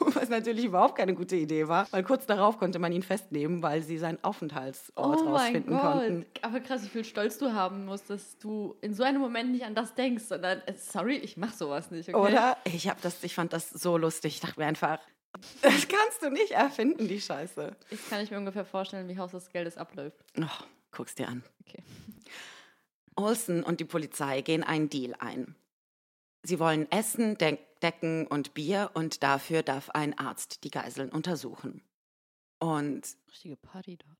[0.14, 3.82] Was natürlich überhaupt keine gute Idee war, weil kurz darauf konnte man ihn festnehmen, weil
[3.82, 5.82] sie seinen Aufenthaltsort Oh mein rausfinden Gott.
[5.82, 6.26] konnten.
[6.42, 9.64] Aber krass, wie viel Stolz du haben musst, dass du in so einem Moment nicht
[9.64, 12.32] an das denkst, sondern, äh, sorry, ich mach sowas nicht, okay?
[12.32, 12.56] Oder?
[12.64, 14.34] Ich, hab das, ich fand das so lustig.
[14.34, 14.98] Ich dachte mir einfach,
[15.62, 17.76] das kannst du nicht erfinden, die Scheiße.
[17.90, 20.18] Ich kann ich mir ungefähr vorstellen, wie Haus des Geldes abläuft.
[20.38, 21.42] Oh, guck's dir an.
[21.66, 21.82] Okay.
[23.16, 25.54] Olsen und die Polizei gehen einen Deal ein.
[26.42, 31.82] Sie wollen Essen, De Decken und Bier und dafür darf ein Arzt die Geiseln untersuchen.
[32.58, 34.16] Und Richtige Party dort.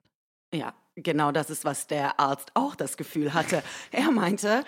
[0.53, 3.63] Ja, genau das ist, was der Arzt auch das Gefühl hatte.
[3.91, 4.65] Er meinte,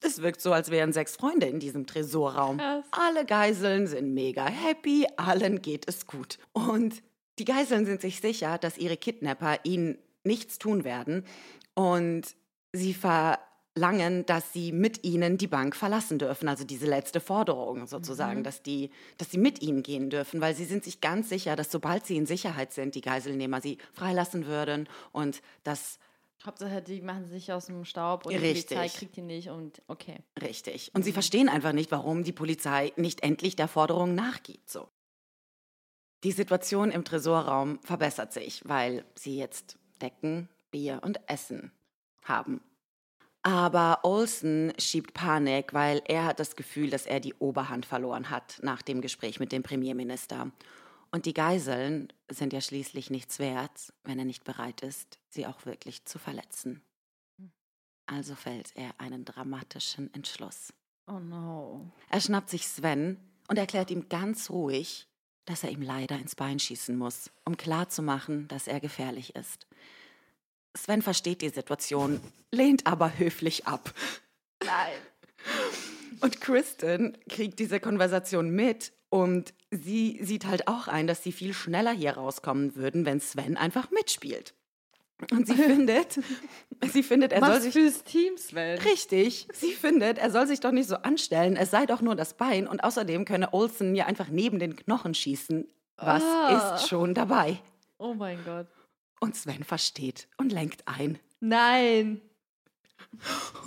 [0.00, 2.58] es wirkt so, als wären sechs Freunde in diesem Tresorraum.
[2.58, 2.84] Krass.
[2.90, 6.38] Alle Geiseln sind mega happy, allen geht es gut.
[6.52, 7.00] Und
[7.38, 11.24] die Geiseln sind sich sicher, dass ihre Kidnapper ihnen nichts tun werden.
[11.74, 12.34] Und
[12.72, 12.92] sie
[13.74, 16.48] verlangen, dass sie mit ihnen die Bank verlassen dürfen.
[16.48, 18.44] Also diese letzte Forderung sozusagen, Mhm.
[18.44, 21.70] dass, die, dass sie mit ihnen gehen dürfen, weil sie sind sich ganz sicher, dass
[21.70, 25.98] sobald sie in Sicherheit sind, die Geiselnehmer sie freilassen würden und dass
[26.44, 28.76] Hauptsache, die machen sich aus dem Staub und die Richtig.
[28.76, 30.18] Polizei kriegt die nicht und okay.
[30.40, 30.90] Richtig.
[30.92, 34.68] Und sie verstehen einfach nicht, warum die Polizei nicht endlich der Forderung nachgibt.
[34.68, 34.88] So.
[36.24, 41.70] Die Situation im Tresorraum verbessert sich, weil sie jetzt Decken, Bier und Essen
[42.24, 42.60] haben.
[43.42, 48.58] Aber Olsen schiebt Panik, weil er hat das Gefühl, dass er die Oberhand verloren hat
[48.62, 50.52] nach dem Gespräch mit dem Premierminister.
[51.10, 55.66] Und die Geiseln sind ja schließlich nichts wert, wenn er nicht bereit ist, sie auch
[55.66, 56.82] wirklich zu verletzen.
[58.06, 60.72] Also fällt er einen dramatischen Entschluss.
[61.06, 61.90] Oh no.
[62.10, 65.08] Er schnappt sich Sven und erklärt ihm ganz ruhig,
[65.44, 69.66] dass er ihm leider ins Bein schießen muss, um klarzumachen, dass er gefährlich ist.
[70.76, 73.92] Sven versteht die Situation, lehnt aber höflich ab.
[74.64, 74.92] Nein.
[76.20, 81.52] Und Kristen kriegt diese Konversation mit und sie sieht halt auch ein, dass sie viel
[81.52, 84.54] schneller hier rauskommen würden, wenn Sven einfach mitspielt.
[85.30, 86.18] Und sie findet,
[86.92, 88.78] sie findet, er soll Was sich fürs Team, Sven?
[88.78, 89.46] Richtig.
[89.52, 92.66] Sie findet, er soll sich doch nicht so anstellen, es sei doch nur das Bein
[92.66, 95.66] und außerdem könne Olsen ja einfach neben den Knochen schießen.
[95.96, 96.74] Was Ah.
[96.76, 97.58] ist schon dabei?
[97.98, 98.66] Oh mein Gott.
[99.22, 101.16] Und Sven versteht und lenkt ein.
[101.38, 102.20] Nein.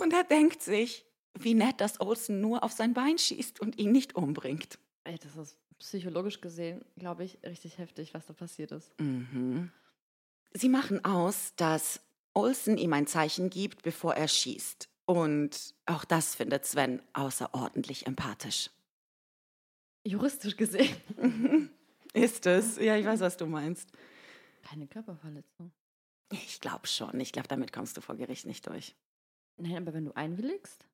[0.00, 3.90] Und er denkt sich, wie nett, dass Olsen nur auf sein Bein schießt und ihn
[3.90, 4.78] nicht umbringt.
[5.04, 8.92] Ey, das ist psychologisch gesehen, glaube ich, richtig heftig, was da passiert ist.
[9.00, 9.72] Mhm.
[10.52, 12.00] Sie machen aus, dass
[12.34, 14.90] Olsen ihm ein Zeichen gibt, bevor er schießt.
[15.06, 18.68] Und auch das findet Sven außerordentlich empathisch.
[20.04, 20.96] Juristisch gesehen.
[22.12, 22.76] Ist es?
[22.76, 23.90] Ja, ich weiß, was du meinst.
[24.68, 25.72] Keine Körperverletzung.
[26.32, 27.18] Ich glaube schon.
[27.20, 28.96] Ich glaube, damit kommst du vor Gericht nicht durch.
[29.58, 30.86] Nein, aber wenn du einwilligst?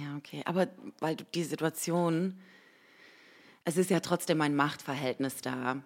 [0.00, 0.42] Ja, okay.
[0.46, 0.68] Aber
[1.00, 2.40] weil du die Situation,
[3.64, 5.82] es ist ja trotzdem ein Machtverhältnis da.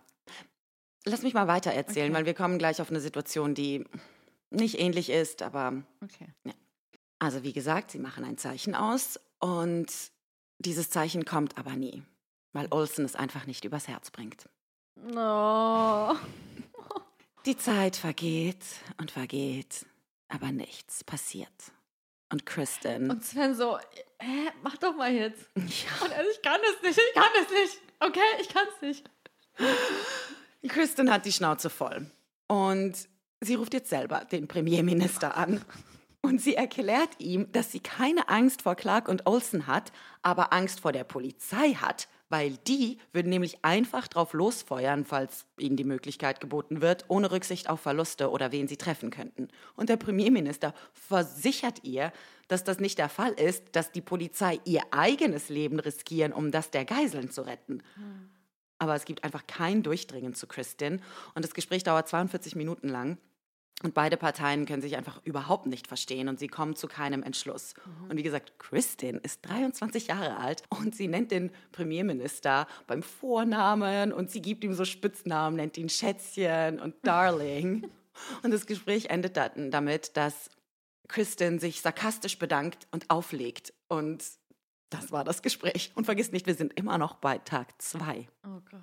[1.04, 2.14] Lass mich mal weiter erzählen, Okay.
[2.18, 3.84] weil wir kommen gleich auf eine Situation, die
[4.50, 6.32] nicht ähnlich ist, aber Okay.
[7.18, 9.86] also wie gesagt, sie machen ein Zeichen aus und
[10.58, 12.02] dieses Zeichen kommt aber nie,
[12.52, 14.48] weil Olsen es einfach nicht übers Herz bringt.
[14.96, 16.14] No.
[17.46, 18.64] Die Zeit vergeht
[18.98, 19.87] und vergeht,
[20.28, 21.48] aber nichts passiert.
[22.28, 23.09] Und Kristen.
[23.09, 23.78] Und Sven so,
[24.18, 25.48] hä, mach doch mal jetzt.
[25.54, 26.04] ja.
[26.04, 27.80] Und er, ich kann es nicht, ich kann es nicht.
[28.00, 29.11] Okay, ich kann es nicht.
[30.68, 32.11] Kristen hat die Schnauze voll.
[32.48, 32.94] Und
[33.40, 35.64] sie ruft jetzt selber den Premierminister an.
[36.22, 40.80] Und sie erklärt ihm, dass sie keine Angst vor Clark und Olsen hat, aber Angst
[40.80, 46.40] vor der Polizei hat, weil die würden nämlich einfach drauf losfeuern, falls ihnen die Möglichkeit
[46.40, 49.48] geboten wird, ohne Rücksicht auf Verluste oder wen sie treffen könnten.
[49.76, 52.12] Und der Premierminister versichert ihr,
[52.48, 56.70] dass das nicht der Fall ist, dass die Polizei ihr eigenes Leben riskieren, um das
[56.70, 57.82] der Geiseln zu retten.
[58.78, 61.00] Aber es gibt einfach kein Durchdringen zu Kristin.
[61.34, 63.18] Und das Gespräch dauert 42 Minuten lang.
[63.82, 67.74] Und beide Parteien können sich einfach überhaupt nicht verstehen und sie kommen zu keinem Entschluss.
[68.08, 74.14] Und wie gesagt, Kristin ist 23 Jahre alt und sie nennt den Premierminister beim Vornamen
[74.14, 77.90] und sie gibt ihm so Spitznamen, nennt ihn Schätzchen und Darling.
[78.42, 80.48] und das Gespräch endet dann damit, dass
[81.06, 83.74] Kristin sich sarkastisch bedankt und auflegt.
[83.88, 84.24] Und
[84.88, 85.92] das war das Gespräch.
[85.94, 88.26] Und vergiss nicht, wir sind immer noch bei Tag zwei.
[88.42, 88.80] Oh Gott.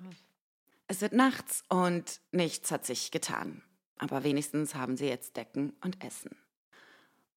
[0.86, 3.62] Es wird nachts und nichts hat sich getan.
[3.98, 6.36] Aber wenigstens haben sie jetzt Decken und Essen.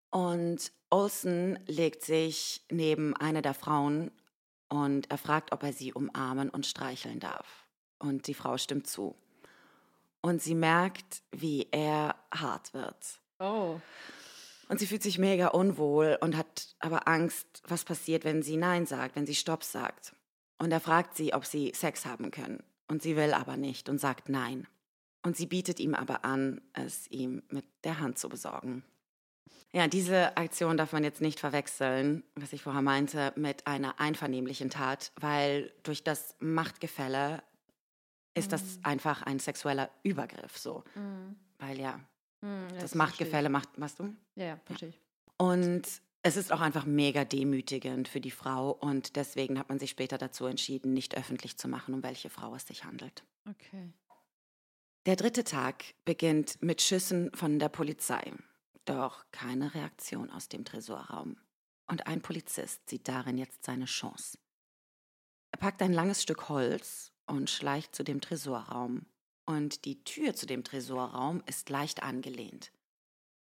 [0.09, 4.11] Und Olsen legt sich neben eine der Frauen
[4.69, 7.65] und er fragt, ob er sie umarmen und streicheln darf.
[7.99, 9.15] Und die Frau stimmt zu.
[10.21, 13.19] Und sie merkt, wie er hart wird.
[13.39, 13.79] Oh.
[14.67, 18.85] Und sie fühlt sich mega unwohl und hat aber Angst, was passiert, wenn sie Nein
[18.85, 20.13] sagt, wenn sie Stopp sagt.
[20.57, 22.63] Und er fragt sie, ob sie Sex haben können.
[22.87, 24.67] Und sie will aber nicht und sagt Nein.
[25.23, 28.83] Und sie bietet ihm aber an, es ihm mit der Hand zu besorgen.
[29.73, 34.69] Ja, diese Aktion darf man jetzt nicht verwechseln, was ich vorher meinte, mit einer einvernehmlichen
[34.69, 37.43] Tat, weil durch das Machtgefälle
[38.33, 40.83] ist das einfach ein sexueller Übergriff so.
[40.95, 41.35] Mhm.
[41.59, 41.99] Weil ja,
[42.41, 44.15] Mhm, das Machtgefälle macht, was du?
[44.35, 45.01] Ja, ja, verstehe ich.
[45.37, 45.83] Und
[46.23, 50.17] es ist auch einfach mega demütigend für die Frau und deswegen hat man sich später
[50.17, 53.23] dazu entschieden, nicht öffentlich zu machen, um welche Frau es sich handelt.
[53.49, 53.89] Okay.
[55.07, 58.33] Der dritte Tag beginnt mit Schüssen von der Polizei.
[58.83, 61.37] Doch keine Reaktion aus dem Tresorraum.
[61.87, 64.37] Und ein Polizist sieht darin jetzt seine Chance.
[65.51, 69.05] Er packt ein langes Stück Holz und schleicht zu dem Tresorraum.
[69.45, 72.73] Und die Tür zu dem Tresorraum ist leicht angelehnt.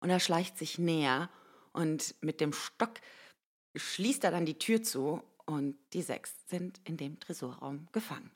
[0.00, 1.30] Und er schleicht sich näher
[1.72, 2.94] und mit dem Stock
[3.76, 8.32] schließt er dann die Tür zu und die sechs sind in dem Tresorraum gefangen.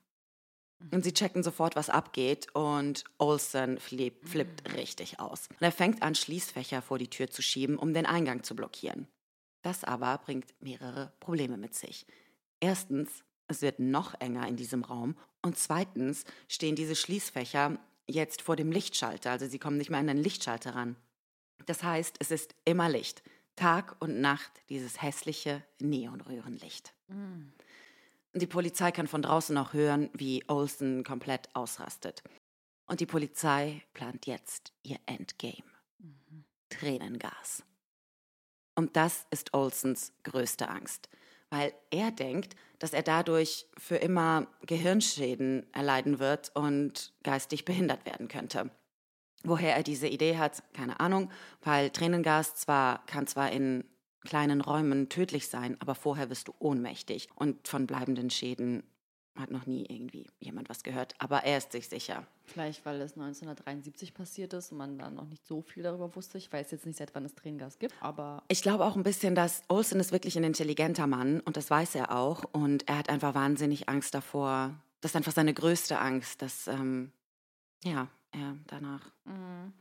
[0.93, 5.49] Und sie checken sofort, was abgeht und Olsen flippt, flippt richtig aus.
[5.51, 9.09] Und er fängt an, Schließfächer vor die Tür zu schieben, um den Eingang zu blockieren.
[9.63, 12.07] Das aber bringt mehrere Probleme mit sich.
[12.61, 18.57] Erstens, es wird noch enger in diesem Raum und zweitens stehen diese Schließfächer jetzt vor
[18.57, 20.97] dem Lichtschalter, also sie kommen nicht mehr an den Lichtschalter ran.
[21.67, 23.23] Das heißt, es ist immer Licht.
[23.57, 26.95] Tag und Nacht dieses hässliche Neonröhrenlicht.
[27.09, 27.53] Mhm.
[28.35, 32.23] Die Polizei kann von draußen auch hören, wie Olsen komplett ausrastet.
[32.87, 35.65] Und die Polizei plant jetzt ihr Endgame.
[35.99, 36.45] Mhm.
[36.69, 37.63] Tränengas.
[38.75, 41.09] Und das ist Olsens größte Angst,
[41.51, 48.29] weil er denkt, dass er dadurch für immer Gehirnschäden erleiden wird und geistig behindert werden
[48.29, 48.71] könnte.
[49.43, 51.31] Woher er diese Idee hat, keine Ahnung,
[51.63, 53.85] weil Tränengas zwar kann zwar in
[54.21, 58.83] kleinen Räumen tödlich sein, aber vorher wirst du ohnmächtig und von bleibenden Schäden
[59.39, 62.27] hat noch nie irgendwie jemand was gehört, aber er ist sich sicher.
[62.45, 66.39] Vielleicht, weil es 1973 passiert ist und man dann noch nicht so viel darüber wusste.
[66.39, 68.43] Ich weiß jetzt nicht, seit wann es Tränengas gibt, aber.
[68.49, 71.95] Ich glaube auch ein bisschen, dass Olsen ist wirklich ein intelligenter Mann und das weiß
[71.95, 72.45] er auch.
[72.53, 74.75] Und er hat einfach wahnsinnig Angst davor.
[75.01, 77.13] Das ist einfach seine größte Angst, dass, ähm,
[77.85, 79.13] ja, er danach.
[79.25, 79.73] Mhm.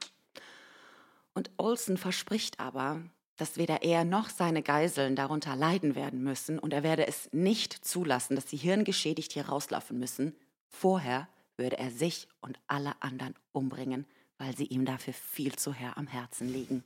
[1.33, 3.01] Und Olsen verspricht aber,
[3.37, 7.73] dass weder er noch seine Geiseln darunter leiden werden müssen und er werde es nicht
[7.73, 10.35] zulassen, dass sie hirngeschädigt hier rauslaufen müssen.
[10.67, 14.05] Vorher würde er sich und alle anderen umbringen,
[14.37, 16.83] weil sie ihm dafür viel zu her am Herzen liegen.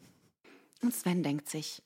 [0.82, 1.82] Und Sven denkt sich,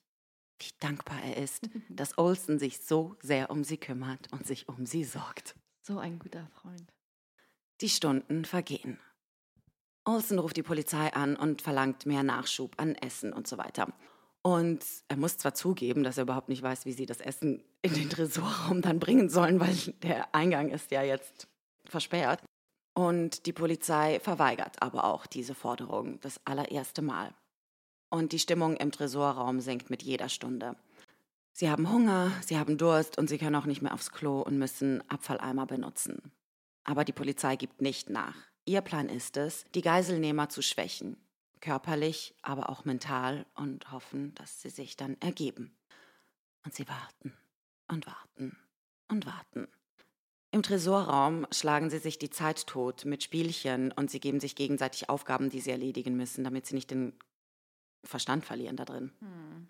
[0.59, 4.85] wie dankbar er ist, dass Olsen sich so sehr um sie kümmert und sich um
[4.85, 5.55] sie sorgt.
[5.81, 6.91] So ein guter Freund.
[7.81, 8.99] Die Stunden vergehen.
[10.05, 13.91] Olsen ruft die Polizei an und verlangt mehr Nachschub an Essen und so weiter.
[14.45, 17.95] Und er muss zwar zugeben, dass er überhaupt nicht weiß, wie sie das Essen in
[17.95, 21.47] den Tresorraum dann bringen sollen, weil der Eingang ist ja jetzt
[21.85, 22.43] versperrt.
[22.93, 27.33] Und die Polizei verweigert aber auch diese Forderung das allererste Mal.
[28.11, 30.75] Und die Stimmung im Tresorraum sinkt mit jeder Stunde.
[31.51, 34.59] Sie haben Hunger, sie haben Durst und sie können auch nicht mehr aufs Klo und
[34.59, 36.31] müssen Abfalleimer benutzen.
[36.83, 38.35] Aber die Polizei gibt nicht nach.
[38.65, 41.17] Ihr Plan ist es, die Geiselnehmer zu schwächen,
[41.61, 45.75] körperlich, aber auch mental und hoffen, dass sie sich dann ergeben.
[46.63, 47.33] Und sie warten
[47.87, 48.57] und warten
[49.09, 49.67] und warten.
[50.51, 55.09] Im Tresorraum schlagen sie sich die Zeit tot mit Spielchen und sie geben sich gegenseitig
[55.09, 57.13] Aufgaben, die sie erledigen müssen, damit sie nicht den
[58.05, 59.11] Verstand verlieren da drin.
[59.19, 59.67] Hm.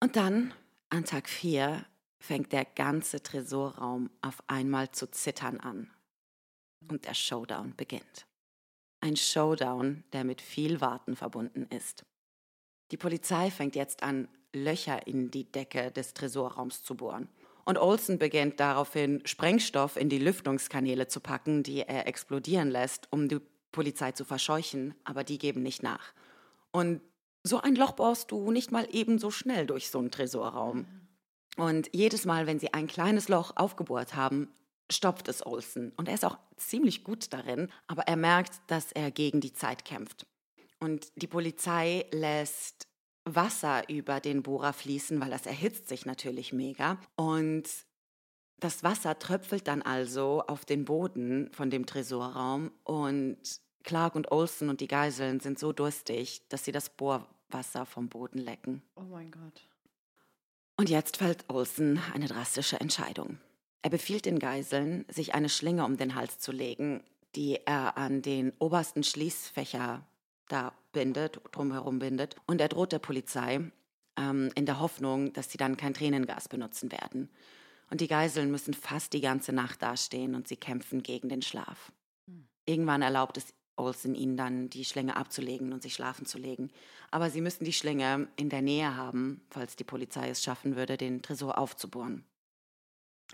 [0.00, 0.52] Und dann,
[0.90, 1.84] an Tag 4,
[2.18, 5.90] fängt der ganze Tresorraum auf einmal zu zittern an.
[6.88, 8.26] Und der Showdown beginnt.
[9.00, 12.04] Ein Showdown, der mit viel Warten verbunden ist.
[12.90, 17.28] Die Polizei fängt jetzt an, Löcher in die Decke des Tresorraums zu bohren.
[17.64, 23.28] Und Olsen beginnt daraufhin, Sprengstoff in die Lüftungskanäle zu packen, die er explodieren lässt, um
[23.28, 23.40] die
[23.72, 26.14] Polizei zu verscheuchen, aber die geben nicht nach.
[26.72, 27.02] Und
[27.44, 30.86] so ein Loch baust du nicht mal ebenso schnell durch so einen Tresorraum.
[31.56, 34.48] Und jedes Mal, wenn sie ein kleines Loch aufgebohrt haben,
[34.90, 35.92] stopft es Olsen.
[35.96, 39.84] Und er ist auch ziemlich gut darin, aber er merkt, dass er gegen die Zeit
[39.84, 40.26] kämpft.
[40.80, 42.86] Und die Polizei lässt
[43.24, 46.98] Wasser über den Bohrer fließen, weil das erhitzt sich natürlich mega.
[47.16, 47.68] Und
[48.58, 53.38] das Wasser tröpfelt dann also auf den Boden von dem Tresorraum und
[53.84, 58.38] Clark und Olsen und die Geiseln sind so durstig, dass sie das Bohrwasser vom Boden
[58.38, 58.82] lecken.
[58.96, 59.62] Oh mein Gott.
[60.76, 63.38] Und jetzt fällt Olsen eine drastische Entscheidung.
[63.82, 67.02] Er befiehlt den Geiseln, sich eine Schlinge um den Hals zu legen,
[67.34, 70.04] die er an den obersten Schließfächer
[70.48, 72.36] da bindet, drumherum bindet.
[72.46, 73.70] Und er droht der Polizei
[74.18, 77.30] ähm, in der Hoffnung, dass sie dann kein Tränengas benutzen werden.
[77.90, 81.92] Und die Geiseln müssen fast die ganze Nacht dastehen und sie kämpfen gegen den Schlaf.
[82.26, 82.48] Hm.
[82.66, 86.70] Irgendwann erlaubt es Olsen ihnen dann, die Schlinge abzulegen und sich schlafen zu legen.
[87.12, 90.96] Aber sie müssen die Schlinge in der Nähe haben, falls die Polizei es schaffen würde,
[90.96, 92.24] den Tresor aufzubohren.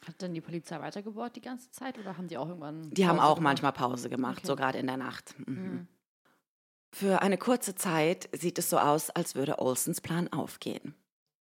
[0.07, 2.91] Hat denn die Polizei weitergebohrt die ganze Zeit oder haben die auch irgendwann.
[2.91, 3.43] Die Pause haben auch gemacht?
[3.43, 4.47] manchmal Pause gemacht, okay.
[4.47, 5.35] so gerade in der Nacht.
[5.47, 5.55] Mhm.
[5.55, 5.89] Mhm.
[6.93, 10.95] Für eine kurze Zeit sieht es so aus, als würde Olsens Plan aufgehen.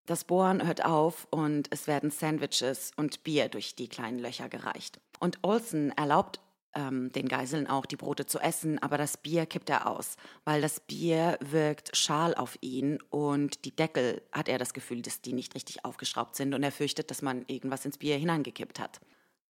[0.06, 4.99] Das Bohren hört auf und es werden Sandwiches und Bier durch die kleinen Löcher gereicht.
[5.20, 6.41] Und Olsen erlaubt
[6.76, 10.16] ähm, den Geiseln auch die Brote zu essen, aber das Bier kippt er aus,
[10.46, 15.22] weil das Bier wirkt schal auf ihn und die Deckel hat er das Gefühl, dass
[15.22, 19.02] die nicht richtig aufgeschraubt sind und er fürchtet, dass man irgendwas ins Bier hineingekippt hat.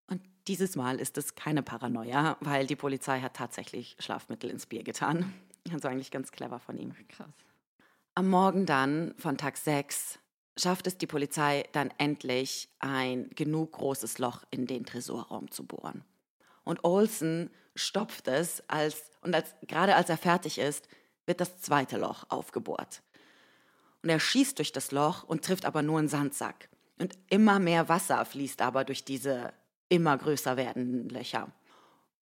[0.08, 4.84] Und dieses Mal ist es keine Paranoia, weil die Polizei hat tatsächlich Schlafmittel ins Bier
[4.84, 5.34] getan.
[5.72, 6.94] Also eigentlich ganz clever von ihm.
[7.08, 7.30] Krass.
[8.16, 10.20] Am Morgen dann von Tag 6
[10.58, 16.04] schafft es die Polizei dann endlich, ein genug großes Loch in den Tresorraum zu bohren.
[16.64, 20.88] Und Olsen stopft es, als, und als, gerade als er fertig ist,
[21.26, 23.02] wird das zweite Loch aufgebohrt.
[24.04, 26.70] Und er schießt durch das Loch und trifft aber nur einen Sandsack.
[26.98, 29.54] Und immer mehr Wasser fließt aber durch diese
[29.90, 31.52] immer größer werdenden Löcher.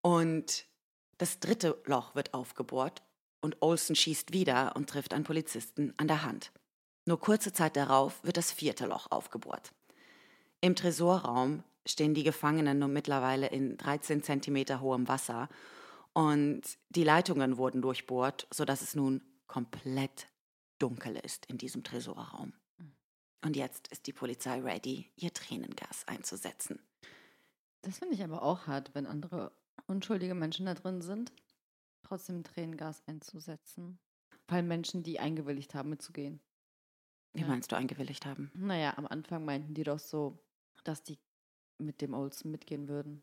[0.02, 0.66] Und
[1.18, 3.02] das dritte Loch wird aufgebohrt
[3.40, 6.52] und Olsen schießt wieder und trifft einen Polizisten an der Hand.
[7.06, 9.72] Nur kurze Zeit darauf wird das vierte Loch aufgebohrt.
[10.60, 15.48] Im Tresorraum stehen die Gefangenen nun mittlerweile in 13 Zentimeter hohem Wasser
[16.12, 20.28] und die Leitungen wurden durchbohrt, sodass es nun komplett
[20.78, 22.52] dunkel ist in diesem Tresorraum.
[23.42, 26.78] Und jetzt ist die Polizei ready, ihr Tränengas einzusetzen.
[27.82, 29.52] Das finde ich aber auch hart, wenn andere
[29.86, 31.32] unschuldige Menschen da drin sind,
[32.02, 33.98] trotzdem Tränengas einzusetzen.
[34.48, 36.40] Weil Menschen, die eingewilligt haben, mitzugehen.
[37.32, 37.46] Wie Ja.
[37.46, 38.50] meinst du eingewilligt haben?
[38.54, 40.38] Naja, am Anfang meinten die doch so,
[40.84, 41.18] dass die
[41.80, 43.22] mit dem Olsen mitgehen würden.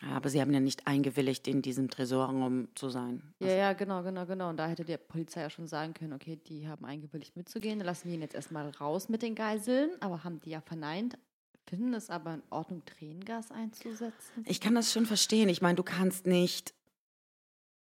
[0.00, 3.34] Ja, aber sie haben ja nicht eingewilligt, in diesem Tresorraum zu sein.
[3.40, 4.50] Ja, ja, genau, genau, genau.
[4.50, 7.86] Und da hätte die Polizei ja schon sagen können, okay, die haben eingewilligt mitzugehen, dann
[7.86, 11.18] lassen wir ihn jetzt erstmal raus mit den Geiseln, aber haben die ja verneint,
[11.66, 14.44] finden es aber in Ordnung, Tränengas einzusetzen.
[14.46, 15.48] Ich kann das schon verstehen.
[15.48, 16.74] Ich meine, du kannst nicht.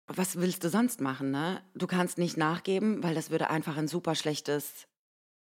[0.06, 1.62] Was willst du sonst machen, ne?
[1.74, 4.86] Du kannst nicht nachgeben, weil das würde einfach ein super schlechtes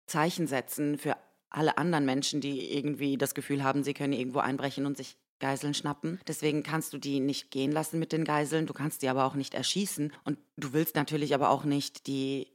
[0.06, 1.16] Zeichen setzen für
[1.54, 5.74] alle anderen Menschen, die irgendwie das Gefühl haben, sie können irgendwo einbrechen und sich Geiseln
[5.74, 6.20] schnappen.
[6.26, 8.66] Deswegen kannst du die nicht gehen lassen mit den Geiseln.
[8.66, 10.12] Du kannst die aber auch nicht erschießen.
[10.24, 12.46] Und du willst natürlich aber auch nicht die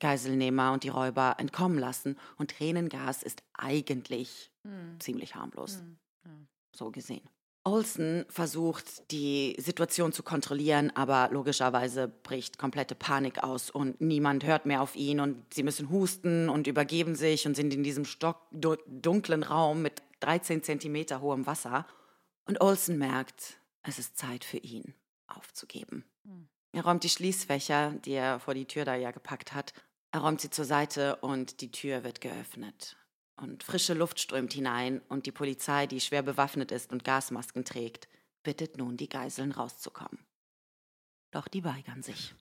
[0.00, 2.18] Geiselnehmer und die Räuber entkommen lassen.
[2.36, 6.30] Und Tränengas ist eigentlich Hm, ziemlich harmlos hm, ja.
[6.74, 7.22] so gesehen.
[7.66, 14.66] Olsen versucht, die Situation zu kontrollieren, aber logischerweise bricht komplette Panik aus und niemand hört
[14.66, 19.42] mehr auf ihn und sie müssen husten und übergeben sich und sind in diesem stockdunklen
[19.42, 21.86] Raum mit 13 Zentimeter hohem Wasser.
[22.46, 24.94] Und Olsen merkt, es ist Zeit für ihn
[25.26, 26.04] aufzugeben.
[26.24, 26.48] Hm.
[26.72, 29.72] Er räumt die Schließfächer, die er vor die Tür da ja gepackt hat,
[30.16, 32.96] er räumt sie zur Seite und die Tür wird geöffnet.
[33.36, 38.08] Und frische Luft strömt hinein und die Polizei, die schwer bewaffnet ist und Gasmasken trägt,
[38.42, 40.24] bittet nun die Geiseln rauszukommen.
[41.32, 42.34] Doch die weigern sich.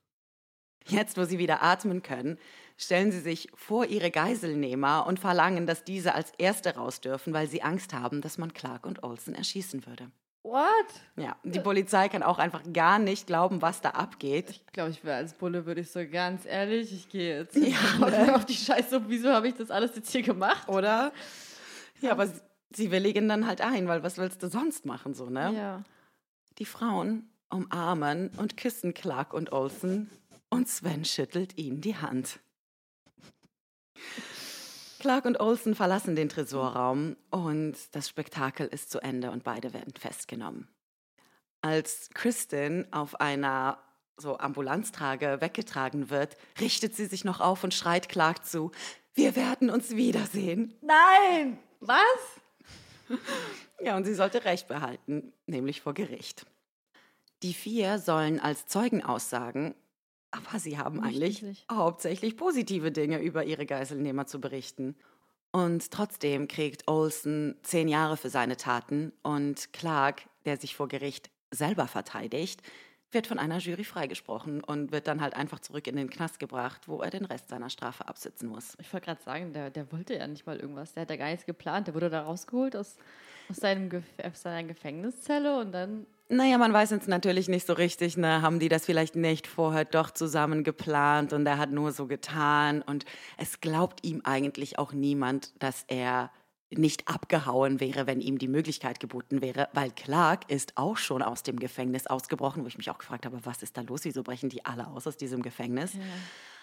[0.88, 2.38] Jetzt, wo sie wieder atmen können,
[2.78, 7.50] stellen sie sich vor ihre Geiselnehmer und verlangen, dass diese als Erste raus dürfen, weil
[7.50, 10.12] sie Angst haben, dass man Clark und Olsen erschießen würde.
[10.48, 10.86] What?
[11.16, 14.52] Ja, die Polizei kann auch einfach gar nicht glauben, was da abgeht.
[14.52, 17.80] Ich glaube, ich wäre als Bulle, würde ich so ganz ehrlich, ich gehe jetzt Ja,
[18.10, 18.36] ne?
[18.36, 19.06] auf die Scheiße.
[19.08, 20.70] Wieso habe ich das alles jetzt hier gemacht?
[20.70, 21.12] Oder?
[22.00, 22.42] Ja, aber sie-
[22.76, 25.52] sie willigen dann halt ein, weil was willst du sonst machen, so, ne?
[25.58, 25.84] Ja.
[26.60, 30.12] Die Frauen umarmen und küssen Clark und Olsen
[30.50, 32.40] und Sven schüttelt ihnen die Hand.
[35.06, 39.94] Clark und Olsen verlassen den Tresorraum und das Spektakel ist zu Ende und beide werden
[39.94, 40.68] festgenommen.
[41.62, 43.78] Als Kristen auf einer
[44.18, 48.72] so Ambulanztrage weggetragen wird, richtet sie sich noch auf und schreit Clark zu:
[49.14, 50.74] Wir werden uns wiedersehen.
[50.82, 51.60] Nein!
[51.82, 52.00] Was?
[53.84, 56.48] Ja, und sie sollte Recht behalten, nämlich vor Gericht.
[57.44, 59.76] Die vier sollen als Zeugen aussagen,
[60.32, 61.66] aber sie haben Nicht eigentlich wirklich.
[61.72, 64.96] hauptsächlich positive Dinge über ihre Geiselnehmer zu berichten.
[65.52, 71.30] Und trotzdem kriegt Olsen zehn Jahre für seine Taten und Clark, der sich vor Gericht
[71.52, 72.62] selber verteidigt,
[73.12, 76.88] wird von einer Jury freigesprochen und wird dann halt einfach zurück in den Knast gebracht,
[76.88, 78.76] wo er den Rest seiner Strafe absitzen muss.
[78.82, 80.94] Ich wollte gerade sagen, der, der wollte ja nicht mal irgendwas.
[80.94, 81.88] Der hat ja gar nichts geplant.
[81.88, 82.98] Der wurde da rausgeholt aus,
[83.50, 86.06] aus, seinem Gef aus seiner Gefängniszelle und dann.
[86.28, 88.42] Naja, man weiß jetzt natürlich nicht so richtig, ne?
[88.42, 92.82] Haben die das vielleicht nicht vorher doch zusammen geplant und er hat nur so getan
[92.82, 93.06] und
[93.38, 96.32] es glaubt ihm eigentlich auch niemand, dass er
[96.72, 101.44] nicht abgehauen wäre, wenn ihm die Möglichkeit geboten wäre, weil Clark ist auch schon aus
[101.44, 104.04] dem Gefängnis ausgebrochen, wo ich mich auch gefragt habe, was ist da los?
[104.04, 105.92] Wieso brechen die alle aus aus diesem Gefängnis?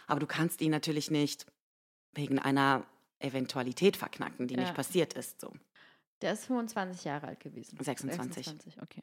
[0.08, 1.46] Aber du kannst ihn natürlich nicht
[2.14, 2.84] wegen einer
[3.20, 4.62] Eventualität verknacken, die Ja.
[4.62, 5.40] nicht passiert ist.
[5.40, 5.52] So.
[6.20, 7.78] Der ist 25 Jahre alt gewesen.
[7.80, 8.44] 26.
[8.44, 9.02] 26, okay.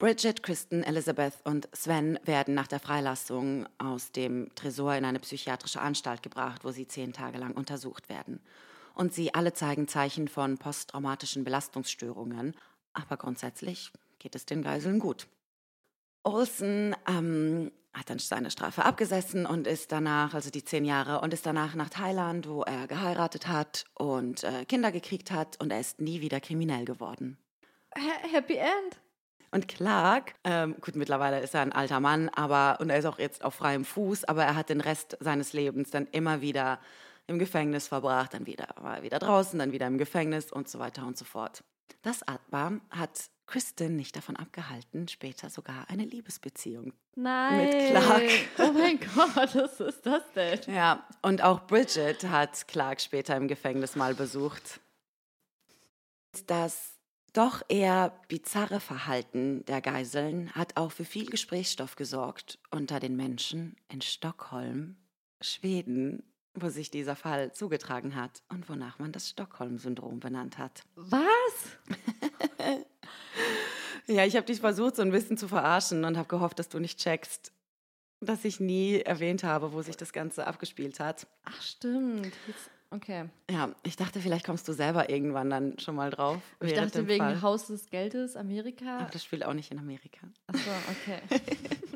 [0.00, 5.82] Bridget, Kristen, Elizabeth und Sven werden nach der Freilassung aus dem Tresor in eine psychiatrische
[5.82, 8.40] Anstalt gebracht, wo sie zehn Tage lang untersucht werden.
[8.94, 12.56] Und sie alle zeigen Zeichen von posttraumatischen Belastungsstörungen,
[12.94, 15.28] aber grundsätzlich geht es den Geiseln gut.
[16.22, 21.34] Olsen ähm, hat dann seine Strafe abgesessen und ist danach, also die zehn Jahre, und
[21.34, 25.80] ist danach nach Thailand, wo er geheiratet hat und äh, Kinder gekriegt hat und er
[25.80, 27.36] ist nie wieder kriminell geworden.
[28.32, 28.98] Happy End.
[29.52, 33.18] Und Clark, ähm, gut, mittlerweile ist er ein alter Mann, aber und er ist auch
[33.18, 36.78] jetzt auf freiem Fuß, aber er hat den Rest seines Lebens dann immer wieder
[37.26, 40.78] im Gefängnis verbracht, dann wieder war er wieder draußen, dann wieder im Gefängnis und so
[40.78, 41.64] weiter und so fort.
[42.02, 47.66] Das aber hat Kristen nicht davon abgehalten, später sogar eine Liebesbeziehung Nein.
[47.66, 48.22] mit Clark.
[48.58, 50.60] Oh mein Gott, was ist das denn?
[50.72, 54.80] Ja, und auch Bridget hat Clark später im Gefängnis mal besucht.
[56.46, 56.99] Das
[57.32, 63.76] doch eher bizarre Verhalten der Geiseln hat auch für viel Gesprächsstoff gesorgt unter den Menschen
[63.88, 64.96] in Stockholm,
[65.40, 66.22] Schweden,
[66.54, 70.82] wo sich dieser Fall zugetragen hat und wonach man das Stockholm-Syndrom benannt hat.
[70.96, 71.78] Was?
[74.10, 76.80] Ja, ich habe dich versucht, so ein bisschen zu verarschen und habe gehofft, dass du
[76.80, 77.52] nicht checkst,
[78.20, 81.28] dass ich nie erwähnt habe, wo sich das Ganze abgespielt hat.
[81.44, 82.32] Ach, stimmt.
[82.48, 83.28] Jetzt, okay.
[83.50, 86.38] Ja, ich dachte, vielleicht kommst du selber irgendwann dann schon mal drauf.
[86.60, 87.42] Ich dachte wegen Fall.
[87.42, 88.98] Haus des Geldes, Amerika.
[89.00, 90.26] Aber das spielt auch nicht in Amerika.
[90.46, 91.20] Achso, okay.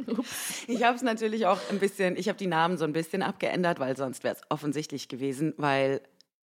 [0.18, 0.64] Ups.
[0.68, 3.78] Ich habe es natürlich auch ein bisschen, ich habe die Namen so ein bisschen abgeändert,
[3.80, 6.00] weil sonst wäre es offensichtlich gewesen, weil,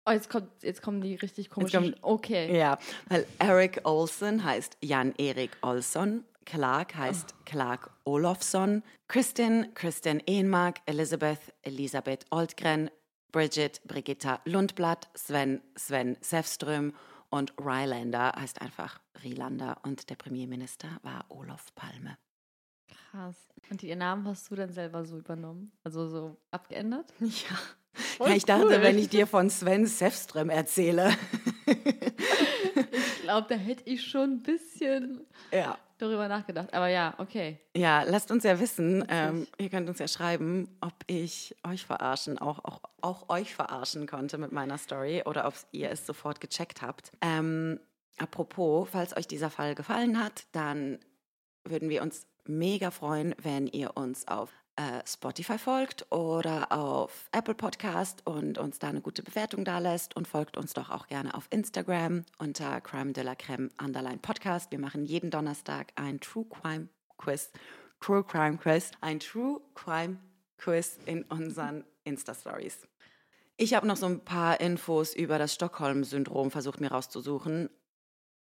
[0.07, 1.97] Oh, jetzt, kommt, jetzt kommen die richtig komischen.
[2.03, 2.55] okay.
[2.57, 2.78] ja,
[3.09, 12.26] weil Eric Olson heißt Jan-Erik Olsson, Clark heißt Clark Olofsson, Kristin, Kristin Ehnmark, Elizabeth, Elisabeth
[12.30, 12.90] Oldgren,
[13.35, 16.95] Bridget, Brigitta Lundblatt, Sven, Sven Sefström
[17.30, 22.16] und Rylander heißt einfach Rylander und der Premierminister war Olof Palme.
[22.87, 23.35] Krass.
[23.70, 25.72] Und die Namen hast du dann selber so übernommen?
[25.82, 27.12] Also so abgeändert?
[27.20, 27.59] Ja.
[28.16, 28.82] Voll ja, ich dachte, cool.
[28.82, 31.12] wenn ich dir von Sven Sefström erzähle.
[32.93, 35.78] Ich glaube, da hätte ich schon ein bisschen ja.
[35.99, 36.72] Darüber nachgedacht.
[36.74, 37.59] Aber ja, okay.
[37.76, 42.38] Ja, lasst uns ja wissen, ähm, ihr könnt uns ja schreiben, ob ich euch verarschen,
[42.38, 46.82] auch, auch, auch euch verarschen konnte mit meiner Story oder ob ihr es sofort gecheckt
[46.82, 47.12] habt.
[47.20, 47.80] Ähm,
[48.18, 50.99] apropos, falls euch dieser Fall gefallen hat, dann
[51.64, 54.51] würden wir uns mega freuen, wenn ihr uns auf
[55.07, 60.27] Spotify folgt oder auf Apple Podcast und uns da eine gute Bewertung da lässt und
[60.27, 64.72] folgt uns doch auch gerne auf Instagram unter Crime de la Creme Underline Podcast.
[64.72, 67.53] Wir machen jeden Donnerstag ein True Crime Quiz,
[68.01, 70.18] True Crime Quiz, ein True Crime
[70.59, 72.89] Quiz in unseren Insta Stories.
[73.57, 77.70] Ich habe noch so ein paar Infos über das Stockholm-Syndrom versucht mir rauszusuchen.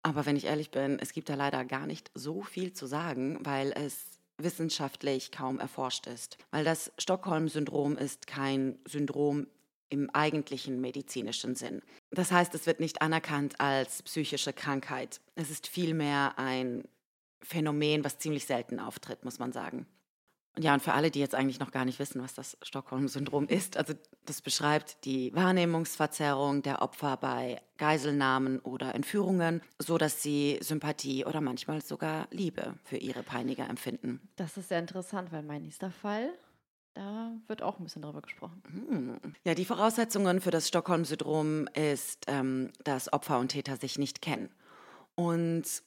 [0.02, 3.38] Aber wenn ich ehrlich bin, es gibt da leider gar nicht so viel zu sagen,
[3.42, 6.38] weil es wissenschaftlich kaum erforscht ist.
[6.50, 9.46] Weil das Stockholm-Syndrom ist kein Syndrom
[9.90, 11.82] im eigentlichen medizinischen Sinn.
[12.10, 15.20] Das heißt, es wird nicht anerkannt als psychische Krankheit.
[15.34, 16.84] Es ist vielmehr ein
[17.42, 19.86] Phänomen, was ziemlich selten auftritt, muss man sagen.
[20.56, 23.48] Und ja, und für alle, die jetzt eigentlich noch gar nicht wissen, was das Stockholm-Syndrom
[23.48, 23.94] ist, also
[24.24, 31.40] das beschreibt die Wahrnehmungsverzerrung der Opfer bei Geiselnahmen oder Entführungen, so dass sie Sympathie oder
[31.40, 34.20] manchmal sogar Liebe für ihre Peiniger empfinden.
[34.36, 36.32] Das ist sehr interessant, weil mein nächster Fall,
[36.94, 38.62] da wird auch ein bisschen drüber gesprochen.
[38.70, 39.34] Hm.
[39.42, 44.50] Ja, die Voraussetzungen für das Stockholm-Syndrom ist, ähm, dass Opfer und Täter sich nicht kennen.
[45.16, 45.82] Und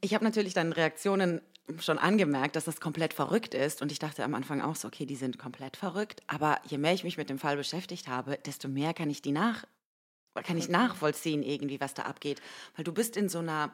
[0.00, 1.42] ich habe natürlich dann Reaktionen
[1.78, 3.82] schon angemerkt, dass das komplett verrückt ist.
[3.82, 6.22] Und ich dachte am Anfang auch so, okay, die sind komplett verrückt.
[6.26, 9.32] Aber je mehr ich mich mit dem Fall beschäftigt habe, desto mehr kann ich die
[9.32, 9.64] nach,
[10.34, 12.40] kann ich nachvollziehen irgendwie, was da abgeht.
[12.76, 13.72] Weil du bist in so einer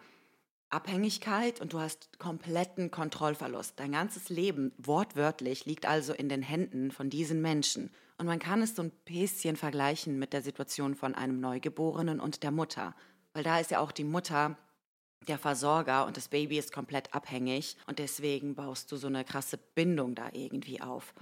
[0.70, 3.78] Abhängigkeit und du hast kompletten Kontrollverlust.
[3.78, 7.90] Dein ganzes Leben, wortwörtlich, liegt also in den Händen von diesen Menschen.
[8.18, 12.42] Und man kann es so ein bisschen vergleichen mit der Situation von einem Neugeborenen und
[12.42, 12.94] der Mutter.
[13.32, 14.56] Weil da ist ja auch die Mutter
[15.28, 19.58] der Versorger und das Baby ist komplett abhängig und deswegen baust du so eine krasse
[19.58, 21.14] Bindung da irgendwie auf.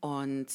[0.00, 0.48] Und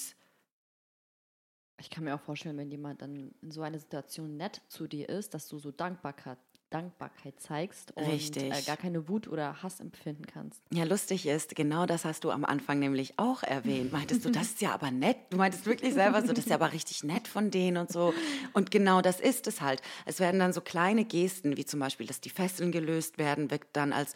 [1.77, 5.09] Ich kann mir auch vorstellen, wenn jemand dann in so einer Situation nett zu dir
[5.09, 6.37] ist, dass du so Dankbarkeit,
[6.75, 8.51] Dankbarkeit zeigst und Richtig.
[8.51, 10.61] Äh, gar keine Wut oder Hass empfinden kannst.
[10.73, 13.93] Ja, lustig ist, genau das hast du am Anfang nämlich auch erwähnt.
[13.93, 15.17] Meintest du, das ist ja aber nett.
[15.29, 18.13] Du meintest wirklich selber so, das ist ja aber richtig nett von denen und so.
[18.53, 19.81] Und genau das ist es halt.
[20.05, 23.63] Es werden dann so kleine Gesten, wie zum Beispiel, dass die Fesseln gelöst werden, wird
[23.73, 24.13] dann als,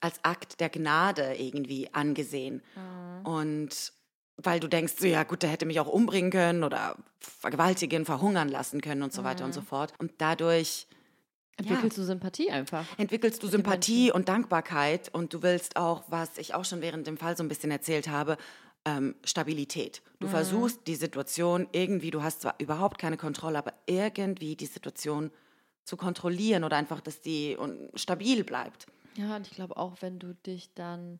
[0.00, 2.62] als Akt der Gnade irgendwie angesehen.
[3.24, 3.92] Und
[4.36, 8.48] weil du denkst, so, ja gut, der hätte mich auch umbringen können oder vergewaltigen, verhungern
[8.48, 9.92] lassen können und so weiter und so fort.
[9.98, 10.86] Und dadurch
[11.58, 12.86] Entwickelst du Sympathie einfach?
[12.98, 17.16] entwickelst du Sympathie und Dankbarkeit und du willst auch, was ich auch schon während dem
[17.16, 18.36] Fall so ein bisschen erzählt habe,
[18.84, 20.02] ähm, Stabilität.
[20.20, 25.30] Du versuchst die Situation irgendwie, du hast zwar überhaupt keine Kontrolle, aber irgendwie die Situation
[25.84, 27.56] zu kontrollieren oder einfach, dass die
[27.94, 28.86] stabil bleibt.
[29.16, 31.18] Ja, und ich glaube auch, wenn du dich dann,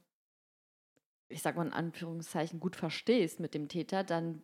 [1.29, 4.43] ich sag mal in Anführungszeichen, gut verstehst mit dem Täter, dann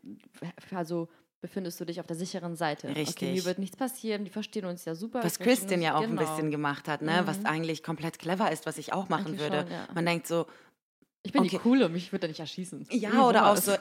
[0.75, 1.09] also
[1.45, 2.89] befindest du dich auf der sicheren Seite.
[2.97, 3.35] Richtig.
[3.35, 5.19] mir wird nichts passieren, die verstehen uns ja super.
[5.23, 5.39] Was
[5.77, 6.23] uns- ja auch genau.
[6.23, 7.21] ein bisschen gemacht hat, ne?
[7.27, 7.47] was Mhm.
[7.47, 9.61] eigentlich komplett clever ist, was ich auch machen Eigentlich würde.
[9.61, 9.89] schon, ja.
[9.95, 10.47] Man denkt so,
[11.23, 11.51] Ich bin Okay.
[11.51, 12.87] die Coole, mich wird er nicht erschießen.
[12.91, 13.73] Ja, oder auch so,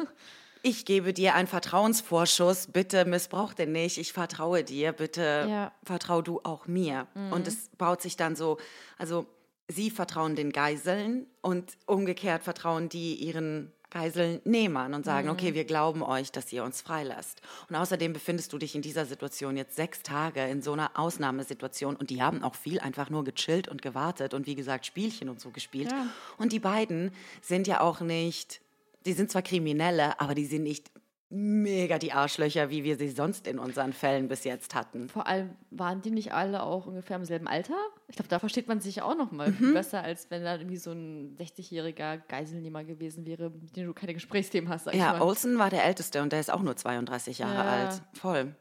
[0.62, 5.72] ich gebe dir einen Vertrauensvorschuss, bitte missbrauch den nicht, ich vertraue dir, bitte Ja.
[5.84, 7.08] vertrau du auch mir.
[7.32, 8.58] Und es baut sich dann so,
[8.98, 9.26] also
[9.70, 16.02] sie vertrauen den Geiseln und umgekehrt vertrauen die ihren Geiselnehmern und sagen, okay, wir glauben
[16.02, 17.42] euch, dass ihr uns freilasst.
[17.70, 21.96] Und außerdem befindest du dich in dieser Situation jetzt sechs Tage in so einer Ausnahmesituation
[21.96, 25.40] und die haben auch viel einfach nur gechillt und gewartet und wie gesagt Spielchen und
[25.40, 25.92] so gespielt.
[25.92, 26.08] Ja.
[26.40, 28.62] Und die beiden sind ja auch nicht,
[29.06, 30.90] die sind zwar Kriminelle, aber die sind nicht
[31.36, 35.10] mega die Arschlöcher, wie wir sie sonst in unseren Fällen bis jetzt hatten.
[35.10, 37.74] Vor allem waren die nicht alle auch ungefähr im selben Alter?
[38.08, 39.74] Ich glaube, da versteht man sich auch noch mal Mhm.
[39.74, 44.14] besser, als wenn da irgendwie so ein 60-jähriger Geiselnehmer gewesen wäre, mit dem du keine
[44.14, 44.86] Gesprächsthemen hast.
[44.94, 45.20] Ja.
[45.22, 47.88] Olsen war der Älteste und der ist auch nur 32 Jahre Ja.
[47.88, 48.02] alt.
[48.14, 48.56] Voll.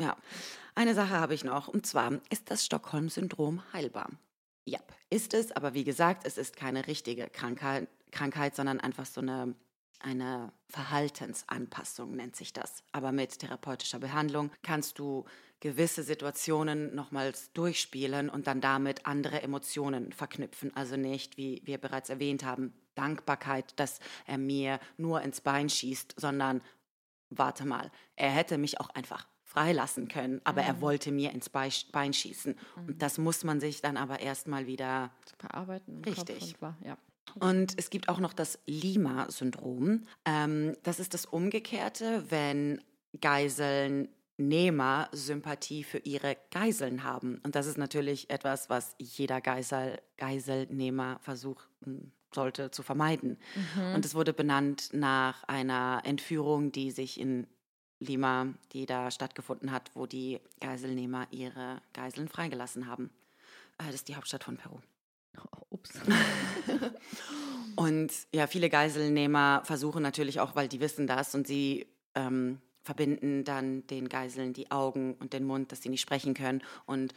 [0.00, 0.16] Ja.
[0.74, 4.08] Eine Sache habe ich noch und zwar ist das Stockholm-Syndrom heilbar?
[4.64, 4.78] Ja,
[5.10, 9.54] ist es, aber wie gesagt, es ist keine richtige Krankheit, Krankheit sondern einfach so eine,
[10.00, 12.82] eine Verhaltensanpassung nennt sich das.
[12.92, 15.24] Aber mit therapeutischer Behandlung kannst du
[15.60, 20.74] gewisse Situationen nochmals durchspielen und dann damit andere Emotionen verknüpfen.
[20.76, 26.14] Also nicht, wie wir bereits erwähnt haben, Dankbarkeit, dass er mir nur ins Bein schießt,
[26.16, 26.62] sondern
[27.30, 31.70] warte mal, er hätte mich auch einfach freilassen können, aber er wollte mir ins Bei-
[31.90, 32.56] Bein schießen.
[32.76, 35.10] Und das muss man sich dann aber erstmal wieder
[35.86, 36.60] im Richtig.
[36.60, 36.98] War, ja.
[37.36, 40.06] Und es gibt auch noch das Lima-Syndrom.
[40.24, 42.82] Ähm, das ist das Umgekehrte, wenn
[43.20, 47.40] Geiselnehmer Sympathie für ihre Geiseln haben.
[47.44, 53.38] Und das ist natürlich etwas, was jeder Geisel, Geiselnehmer versuchen sollte zu vermeiden.
[53.94, 57.46] Und es wurde benannt nach einer Entführung, die sich in
[58.00, 63.10] Lima, die da stattgefunden hat, wo die Geiselnehmer ihre Geiseln freigelassen haben.
[63.78, 64.78] Äh, Das ist die Hauptstadt von Peru.
[65.36, 65.90] Oh, ups.
[67.76, 73.44] Und ja, viele Geiselnehmer versuchen natürlich auch, weil die wissen das und sie ähm, verbinden
[73.44, 77.14] dann den Geiseln die Augen und den Mund, dass sie nicht sprechen können und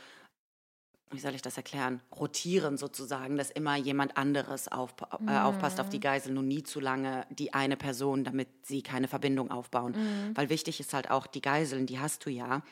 [1.09, 2.01] wie soll ich das erklären?
[2.17, 4.93] Rotieren sozusagen, dass immer jemand anderes auf,
[5.27, 9.07] äh, aufpasst auf die Geiseln und nie zu lange die eine Person, damit sie keine
[9.07, 9.95] Verbindung aufbauen.
[10.35, 12.63] Weil wichtig ist halt auch, die Geiseln, die hast du ja,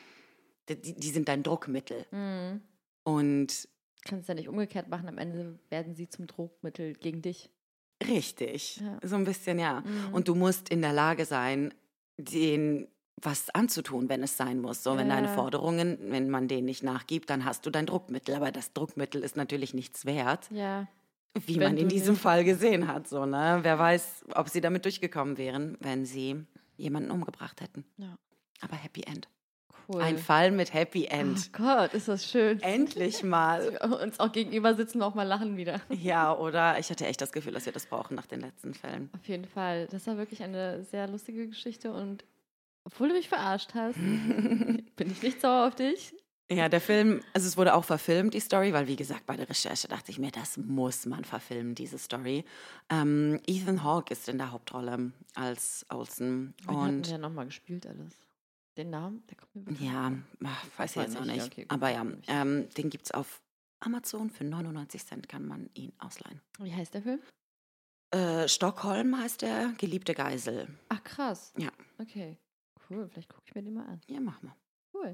[0.68, 2.06] die, die sind dein Druckmittel.
[2.10, 2.62] Mhm.
[3.02, 3.68] Und
[4.04, 5.08] Kannst ja nicht umgekehrt machen.
[5.08, 7.50] Am Ende werden sie zum Druckmittel gegen dich.
[8.06, 8.98] Richtig, Ja.
[9.02, 9.80] so ein bisschen, ja.
[9.82, 10.14] Mhm.
[10.14, 11.74] Und du musst in der Lage sein,
[12.16, 12.88] den
[13.22, 14.82] was anzutun, wenn es sein muss.
[14.82, 15.34] So, wenn deine Ja.
[15.34, 18.34] Forderungen, wenn man denen nicht nachgibt, dann hast du dein Druckmittel.
[18.34, 20.88] Aber das Druckmittel ist natürlich nichts wert, Ja.
[21.34, 23.06] wie Wenn man in diesem nicht- Fall gesehen hat.
[23.06, 23.58] So, ne?
[23.60, 26.46] Wer weiß, ob sie damit durchgekommen wären, wenn sie
[26.78, 27.84] jemanden umgebracht hätten.
[27.98, 28.16] Ja.
[28.62, 29.28] Aber Happy End.
[29.92, 30.02] Cool.
[30.02, 31.52] Ein Fall mit Happy Oh End.
[31.52, 32.60] Gott, ist das schön.
[32.62, 33.76] Endlich mal.
[34.02, 35.80] Uns auch gegenüber sitzen und auch mal lachen wieder.
[35.88, 39.10] Ja, oder ich hatte echt das Gefühl, dass wir das brauchen nach den letzten Fällen.
[39.18, 39.88] Auf jeden Fall.
[39.90, 42.24] Das war wirklich eine sehr lustige Geschichte und
[42.84, 43.96] obwohl du mich verarscht hast,
[44.96, 46.14] bin ich nicht sauer auf dich.
[46.52, 49.48] Ja, der Film, also es wurde auch verfilmt, die Story, weil wie gesagt, bei der
[49.48, 52.44] Recherche dachte ich mir, das muss man verfilmen, diese Story.
[52.90, 56.54] Ähm, Ethan Hawke ist in der Hauptrolle als Olsen.
[56.66, 58.14] Wen hatten Und wir nochmal gespielt alles?
[58.76, 59.26] Den Namen?
[59.26, 60.12] Der kommt mir bekannt ja,
[60.44, 63.42] ach, weiß ich jetzt auch nicht, okay, Aber ja, ähm, den gibt es auf
[63.80, 66.40] Amazon für 99 Cent, kann man ihn ausleihen.
[66.58, 67.20] Wie heißt der Film?
[68.12, 70.68] Äh, Stockholm heißt der, Geliebte Geisel.
[70.88, 71.52] Ach, krass.
[71.56, 71.70] Ja.
[71.98, 72.38] Okay.
[72.88, 74.00] Cool, vielleicht gucke ich mir den mal an.
[74.08, 74.54] Ja, mach mal.
[74.92, 75.12] Cool.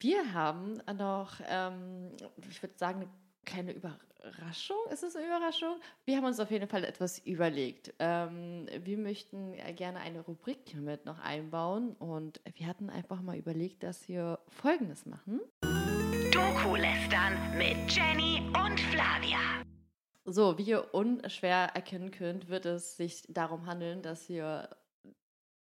[0.00, 2.12] Wir haben noch, ähm,
[2.48, 3.10] ich würde sagen, eine
[3.48, 4.76] kleine Überraschung.
[4.92, 5.80] Ist es eine Überraschung?
[6.04, 7.94] Wir haben uns auf jeden Fall etwas überlegt.
[7.98, 13.82] Ähm, wir möchten gerne eine Rubrik mit noch einbauen und wir hatten einfach mal überlegt,
[13.82, 15.40] dass wir Folgendes machen.
[16.32, 19.62] Doku-Lästern mit Jenny und Flavia.
[20.26, 24.68] So, wie ihr unschwer erkennen könnt, wird es sich darum handeln, dass wir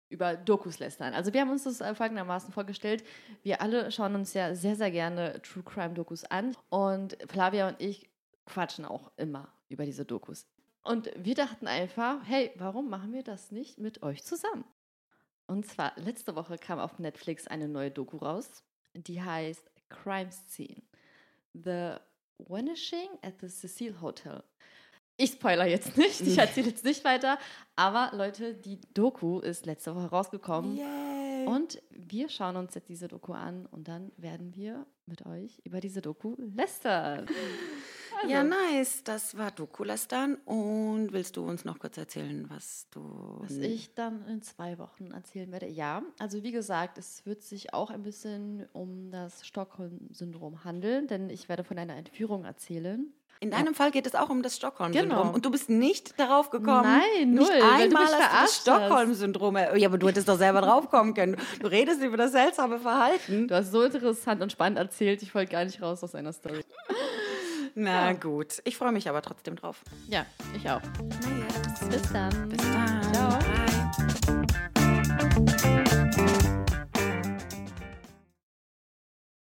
[0.09, 1.13] über Dokus lästern.
[1.13, 3.03] Also wir haben uns das äh, folgendermaßen vorgestellt.
[3.43, 7.81] Wir alle schauen uns ja sehr, sehr gerne True Crime Dokus an und Flavia und
[7.81, 8.09] ich
[8.45, 10.47] quatschen auch immer über diese Dokus.
[10.83, 14.65] Und wir dachten einfach, hey, warum machen wir das nicht mit euch zusammen?
[15.47, 20.81] Und zwar, letzte Woche kam auf Netflix eine neue Doku raus, die heißt Crime Scene.
[21.53, 21.95] The
[22.37, 24.43] Vanishing at the Cecil Hotel.
[25.17, 27.37] Ich spoiler jetzt nicht, ich erzähle jetzt nicht weiter,
[27.77, 31.45] aber Leute, die Doku ist letzte Woche rausgekommen Yay.
[31.47, 35.79] und wir schauen uns jetzt diese Doku an und dann werden wir mit euch über
[35.79, 37.27] diese Doku lästern.
[38.21, 39.03] Also, Ja, nice.
[39.03, 40.35] Das war Dokulastan.
[40.45, 43.01] Und willst du uns noch kurz erzählen, was du.
[43.41, 45.67] Was ich dann in zwei Wochen erzählen werde.
[45.67, 51.29] Ja, also wie gesagt, es wird sich auch ein bisschen um das Stockholm-Syndrom handeln, denn
[51.29, 53.13] ich werde von einer Entführung erzählen.
[53.41, 55.09] In deinem Fall geht es auch um das Stockholm-Syndrom.
[55.23, 55.33] Genau.
[55.33, 56.83] Und du bist nicht darauf gekommen.
[56.83, 58.55] Nein, nicht null, du einmal du das.
[58.61, 59.57] Stockholm-Syndrom.
[59.75, 61.35] Ja, aber du hättest doch selber draufkommen können.
[61.59, 63.47] Du redest über das seltsame Verhalten.
[63.49, 66.61] Du hast so interessant und spannend erzählt, ich wollte gar nicht raus aus einer Story.
[67.75, 68.13] Na ja.
[68.13, 69.81] gut, ich freue mich aber trotzdem drauf.
[70.07, 70.81] Ja, ich auch.
[71.89, 72.49] Bis dann.
[72.49, 73.13] Bis dann.
[73.13, 73.29] Ciao.
[73.39, 73.74] Bye.